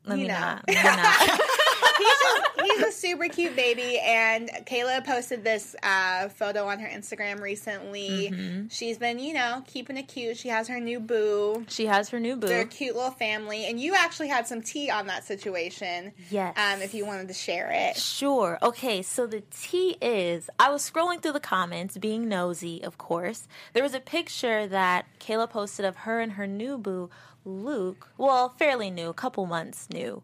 [0.06, 0.66] Let You me not.
[2.00, 2.70] Let me.
[2.70, 8.30] He's a super cute baby, and Kayla posted this uh, photo on her Instagram recently.
[8.32, 8.68] Mm-hmm.
[8.70, 10.38] She's been, you know, keeping it cute.
[10.38, 11.66] She has her new boo.
[11.68, 12.48] she has her new boo.
[12.48, 16.14] They're a cute little family, and you actually had some tea on that situation.
[16.30, 16.58] Yes.
[16.58, 17.98] Um, if you wanted to share it.
[17.98, 18.58] Sure.
[18.62, 23.48] Okay, so the tea is I was scrolling through the comments, being nosy, of course.
[23.74, 27.10] There was a picture that Kayla posted of her and her new boo,
[27.46, 28.10] Luke.
[28.18, 30.24] Well, fairly new, a couple months new.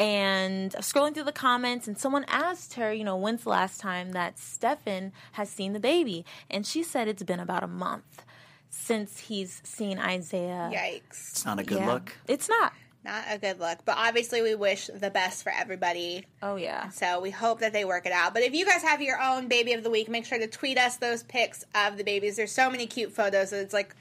[0.00, 4.12] And scrolling through the comments, and someone asked her, you know, when's the last time
[4.12, 6.24] that Stefan has seen the baby?
[6.48, 8.24] And she said it's been about a month
[8.70, 10.70] since he's seen Isaiah.
[10.72, 11.32] Yikes.
[11.32, 11.92] It's not a good Yeah.
[11.92, 12.16] look.
[12.26, 12.72] It's not.
[13.04, 13.84] Not a good look.
[13.84, 16.26] But obviously, we wish the best for everybody.
[16.42, 16.88] Oh, yeah.
[16.90, 18.32] So we hope that they work it out.
[18.32, 20.78] But if you guys have your own baby of the week, make sure to tweet
[20.78, 22.36] us those pics of the babies.
[22.36, 23.52] There's so many cute photos.
[23.52, 23.94] It's like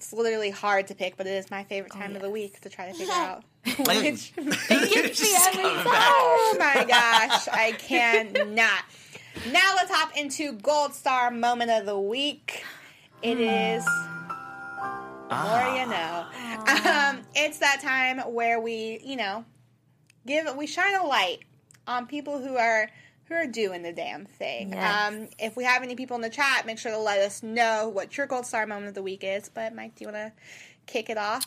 [0.00, 2.58] it's literally hard to pick, but it is my favorite oh, time of the week
[2.62, 3.44] to try to figure out.
[3.66, 4.34] Which,
[4.68, 8.82] gets me every oh my gosh, I cannot.
[9.52, 12.64] Now let's hop into Gold Star Moment of the Week.
[13.20, 13.42] It hmm.
[13.42, 13.86] is
[15.30, 16.24] more you know.
[16.66, 19.44] Um, it's that time where we, you know,
[20.26, 21.40] give we shine a light
[21.86, 22.88] on people who are
[23.30, 24.72] who are doing the damn thing.
[24.72, 25.08] Yes.
[25.12, 27.88] Um, if we have any people in the chat, make sure to let us know
[27.88, 29.48] what your gold star moment of the week is.
[29.48, 30.32] But Mike, do you want to
[30.86, 31.46] kick it off?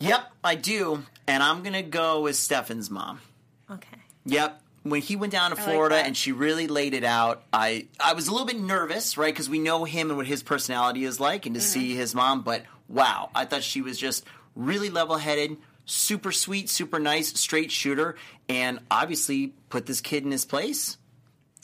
[0.00, 1.02] Yep, I do.
[1.26, 3.20] And I'm going to go with Stefan's mom.
[3.70, 3.96] Okay.
[4.26, 4.62] Yep.
[4.84, 6.06] When he went down to Florida that.
[6.06, 9.34] and she really laid it out, I I was a little bit nervous, right?
[9.34, 11.68] Because we know him and what his personality is like, and to Mm-hmm.
[11.68, 12.42] see his mom.
[12.42, 15.56] But wow, I thought she was just really level headed,
[15.88, 18.16] super sweet, super nice, straight shooter,
[18.48, 20.98] and obviously put this kid in his place.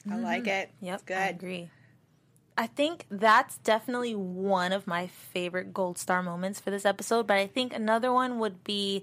[0.07, 0.25] I mm-hmm.
[0.25, 0.71] like it.
[0.81, 1.17] Yep, It's good.
[1.17, 1.71] I agree.
[2.57, 7.37] I think that's definitely one of my favorite gold star moments for this episode, but
[7.37, 9.03] I think another one would be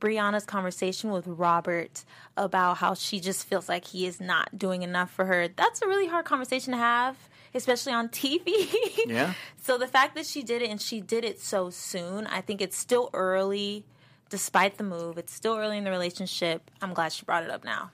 [0.00, 2.04] Brianna's conversation with Robert
[2.36, 5.46] about how she just feels like he is not doing enough for her.
[5.48, 7.16] That's a really hard conversation to have
[7.54, 8.46] especially on TV.
[9.06, 9.34] Yeah.
[9.60, 12.62] So the fact that she did it and she did it so soon, I think
[12.62, 13.84] it's still early.
[14.30, 16.70] Despite the move, it's still early in the relationship.
[16.82, 17.90] I'm glad she brought it up now.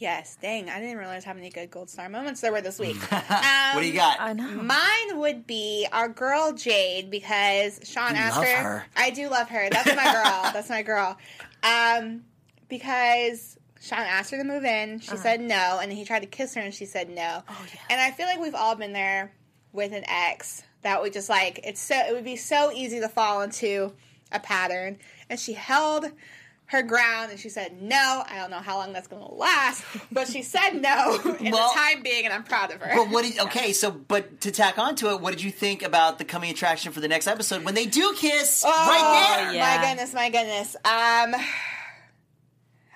[0.00, 2.96] Yes, dang, I didn't realize how many good gold star moments there were this week.
[3.10, 4.18] what do you got?
[4.18, 4.48] I know.
[4.62, 8.62] Mine would be our girl Jade because Sean You asked love her.
[8.62, 8.86] her.
[8.96, 9.68] I do love her.
[9.68, 10.50] That's my girl.
[10.54, 11.18] That's my girl.
[11.62, 12.22] Um,
[12.70, 16.26] because Sean asked her to move in, she said no, and then he tried to
[16.26, 17.42] kiss her, and she said no.
[17.46, 17.80] Oh, yeah.
[17.90, 19.32] And I feel like we've all been there
[19.72, 23.08] with an ex that would just like it's so it would be so easy to
[23.08, 23.92] fall into
[24.32, 24.98] a pattern.
[25.30, 26.04] And she held
[26.66, 28.22] her ground and she said no.
[28.28, 31.72] I don't know how long that's going to last, but she said no in Well-
[31.72, 32.94] the time being, and I'm proud of her.
[32.94, 33.24] But what?
[33.24, 36.50] Did, okay, so but to tack onto it, what did you think about the coming
[36.50, 39.54] attraction for the next episode when they do kiss Oh, right there?
[39.54, 39.76] yeah.
[39.80, 40.76] My goodness, my goodness.
[40.84, 41.34] Um,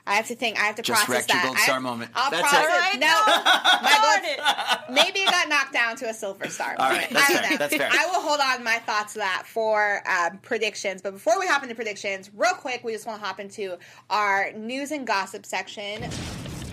[0.07, 0.59] I have to think.
[0.61, 1.45] I have to Just process wrecked your that.
[1.47, 2.11] gold I- star moment.
[2.15, 2.65] I'll That's process.
[2.67, 2.79] it.
[2.79, 3.01] Right?
[3.01, 3.23] No,
[3.83, 6.75] my gold, maybe it got knocked down to a silver star.
[6.79, 7.57] All right, that's I don't fair, know.
[7.57, 7.89] that's fair.
[7.91, 11.01] I will hold on my thoughts to that for um, predictions.
[11.01, 13.79] But before we hop into predictions, real quick, we just want to hop into
[14.11, 16.05] our news and gossip section.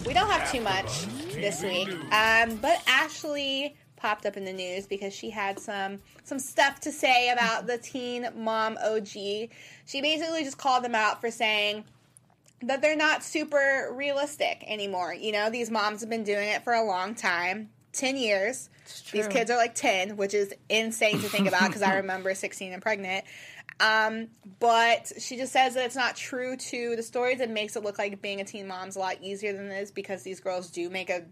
[0.06, 4.88] We don't have too much this week, um, but Ashley popped up in the news
[4.88, 9.08] because she had some some stuff to say about the Teen Mom OG.
[9.08, 9.50] She
[10.02, 11.84] basically just called them out for saying
[12.64, 15.14] that they're not super realistic anymore.
[15.14, 18.70] You know, these moms have been doing it for a long time 10 years.
[19.12, 22.74] These kids are like 10, which is insane to think about because I remember 16
[22.74, 23.26] and pregnant.
[23.80, 24.28] Um,
[24.60, 27.98] but she just says that it's not true to the stories and makes it look
[27.98, 30.90] like being a teen mom's a lot easier than it is because these girls do
[30.90, 31.24] make a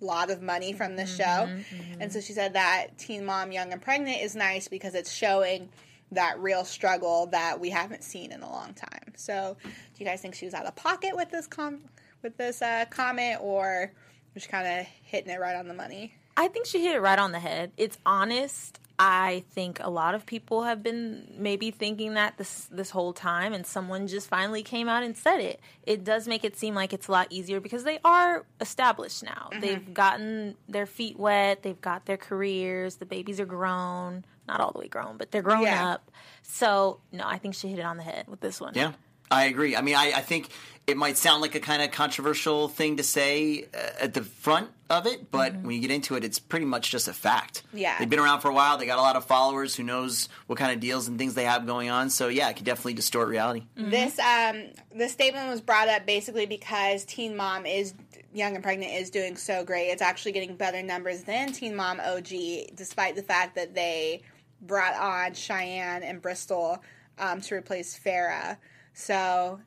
[0.00, 1.24] lot of money from this show.
[1.24, 2.02] Mm-hmm, mm-hmm, mm-hmm.
[2.02, 5.68] And so she said that Teen Mom Young and Pregnant is nice because it's showing
[6.12, 9.12] that real struggle that we haven't seen in a long time.
[9.16, 11.82] So, do you guys think she was out of pocket with this com-
[12.22, 13.92] with this uh, comment or
[14.34, 16.14] was she kind of hitting it right on the money?
[16.36, 17.72] I think she hit it right on the head.
[17.76, 18.78] It's honest.
[18.98, 23.52] I think a lot of people have been maybe thinking that this this whole time,
[23.52, 25.60] and someone just finally came out and said it.
[25.82, 29.50] It does make it seem like it's a lot easier because they are established now.
[29.60, 31.62] They've gotten their feet wet.
[31.62, 32.96] They've got their careers.
[32.96, 35.90] The babies are grown, not all the way grown, but they're grown Yeah.
[35.92, 36.10] up.
[36.42, 38.72] So no, I think she hit it on the head with this one.
[38.74, 38.92] Yeah,
[39.30, 39.76] I agree.
[39.76, 40.48] I mean, I, I think
[40.86, 44.70] it might sound like a kind of controversial thing to say uh, at the front
[44.88, 47.64] of it, but when you get into it, it's pretty much just a fact.
[47.72, 47.98] Yeah.
[47.98, 48.78] They've been around for a while.
[48.78, 49.74] They got a lot of followers.
[49.74, 52.08] Who knows what kind of deals and things they have going on.
[52.10, 53.64] So, yeah, it could definitely distort reality.
[53.76, 57.94] This um this statement was brought up basically because Teen Mom is
[58.32, 59.88] Young and Pregnant is doing so great.
[59.88, 62.28] It's actually getting better numbers than Teen Mom OG,
[62.76, 64.22] despite the fact that they
[64.60, 66.82] brought on Cheyenne and Bristol
[67.18, 68.56] um, to replace Farah.
[68.94, 69.60] So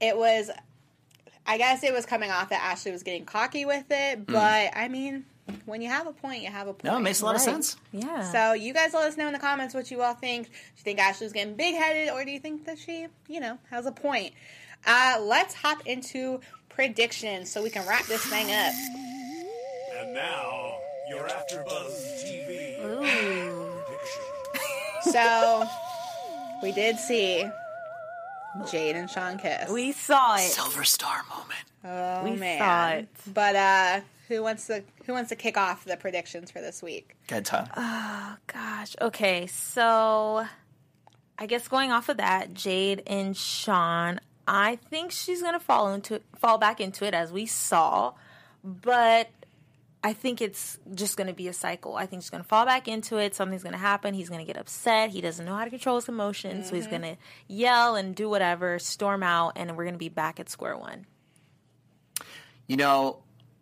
[0.00, 0.50] it was,
[1.46, 4.88] I guess it was coming off that Ashley was getting cocky with it, but I
[4.88, 5.24] mean,
[5.66, 6.84] when you have a point, you have a point.
[6.84, 7.76] No, it makes a lot of sense.
[7.92, 8.30] Yeah.
[8.30, 10.46] So you guys let us know in the comments what you all think.
[10.46, 13.58] Do you think Ashley's getting big headed, or do you think that she, you know,
[13.70, 14.32] has a point?
[14.86, 18.72] Uh, let's hop into predictions so we can wrap this thing up.
[19.98, 20.74] And now,
[21.08, 23.59] your AfterBuzz TV Ooh.
[25.02, 25.12] Prediction.
[25.12, 25.68] So
[26.62, 27.48] we did see
[28.70, 29.70] Jade and Sean kiss.
[29.70, 30.40] We saw it.
[30.40, 31.60] Silver star moment.
[31.84, 32.58] oh we man!
[32.58, 33.08] saw it.
[33.32, 37.16] But uh, who wants to who wants to kick off the predictions for this week?
[37.28, 37.68] Good time.
[37.76, 38.96] Oh gosh.
[39.00, 39.46] Okay.
[39.46, 40.46] So
[41.38, 46.20] I guess going off of that, Jade and Sean, I think she's gonna fall into
[46.38, 48.12] fall back into it as we saw,
[48.64, 49.30] but
[50.02, 51.96] I think it's just gonna be a cycle.
[51.96, 53.34] I think he's gonna fall back into it.
[53.34, 54.14] Something's gonna happen.
[54.14, 55.10] He's gonna get upset.
[55.10, 58.78] He doesn't know how to control his emotions, so he's gonna yell and do whatever,
[58.78, 61.06] storm out, and we're gonna be back at square one.
[62.66, 63.18] You know,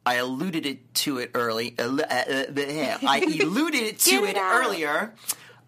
[0.06, 1.74] I alluded it to it early.
[1.78, 5.14] Uh, uh, uh, yeah, I alluded it to it it earlier.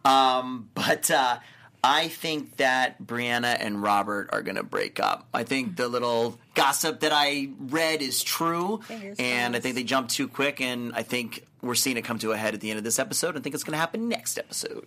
[0.04, 1.38] Um, but uh,
[1.82, 5.26] I think that Brianna and Robert are going to break up.
[5.32, 9.82] I think the little gossip that I read is true, Fingers and I think they
[9.82, 10.60] jumped too quick.
[10.60, 12.98] And I think we're seeing it come to a head at the end of this
[12.98, 13.36] episode.
[13.36, 14.86] I think it's going to happen next episode.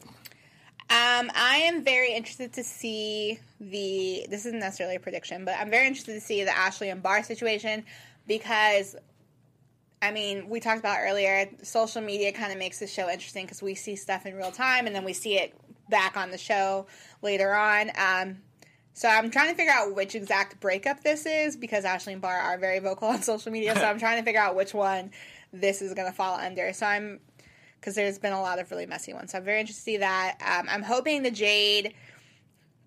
[0.89, 4.27] Um, I am very interested to see the.
[4.29, 7.23] This isn't necessarily a prediction, but I'm very interested to see the Ashley and Bar
[7.23, 7.85] situation
[8.27, 8.95] because,
[10.01, 11.49] I mean, we talked about earlier.
[11.63, 14.85] Social media kind of makes the show interesting because we see stuff in real time
[14.85, 15.55] and then we see it
[15.93, 16.87] back on the show
[17.21, 17.91] later on.
[17.95, 18.37] Um,
[18.95, 22.35] so I'm trying to figure out which exact breakup this is because Ashley and Bar
[22.35, 23.75] are very vocal on social media.
[23.75, 25.11] so I'm trying to figure out which one
[25.53, 26.73] this is going to fall under.
[26.73, 27.19] So I'm
[27.79, 29.31] because there's been a lot of really messy ones.
[29.31, 30.37] So I'm very interested to see that.
[30.41, 31.93] Um, I'm hoping the Jade,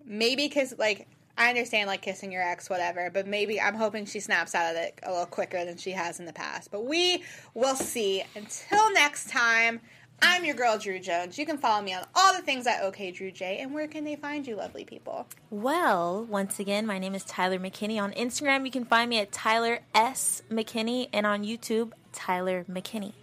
[0.03, 4.19] maybe because like I understand like kissing your ex, whatever, but maybe I'm hoping she
[4.19, 6.71] snaps out of it a little quicker than she has in the past.
[6.71, 8.23] But we will see.
[8.35, 9.79] Until next time,
[10.21, 11.37] I'm your girl Drew Jones.
[11.37, 13.59] You can follow me on all the things at OK Drew J.
[13.59, 15.27] And where can they find you, lovely people?
[15.49, 18.01] Well, once again, my name is Tyler McKinney.
[18.01, 20.41] On Instagram, you can find me at Tyler S.
[20.49, 23.13] McKinney, and on YouTube, Tyler McKinney.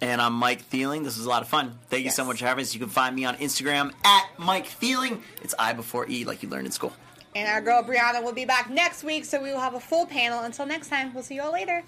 [0.00, 1.04] And I'm Mike Thieling.
[1.04, 1.78] This was a lot of fun.
[1.88, 2.74] Thank you so much for having us.
[2.74, 5.22] You can find me on Instagram at Mike Thieling.
[5.42, 6.92] It's I before E, like you learned in school.
[7.34, 10.04] And our girl Brianna will be back next week, so we will have a full
[10.06, 10.40] panel.
[10.40, 11.82] Until next time, we'll see you all later.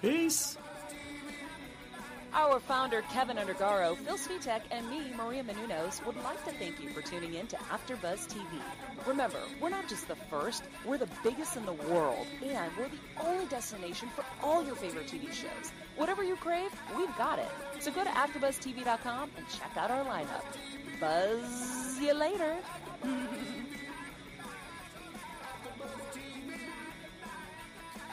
[0.00, 0.56] Peace.
[2.34, 6.90] Our founder, Kevin Undergaro, Phil Svitek, and me, Maria Menounos, would like to thank you
[6.90, 8.60] for tuning in to AfterBuzz TV.
[9.06, 13.26] Remember, we're not just the first, we're the biggest in the world, and we're the
[13.26, 15.72] only destination for all your favorite TV shows.
[15.96, 17.48] Whatever you crave, we've got it.
[17.80, 20.44] So go to AfterBuzzTV.com and check out our lineup.
[21.00, 22.56] Buzz you later.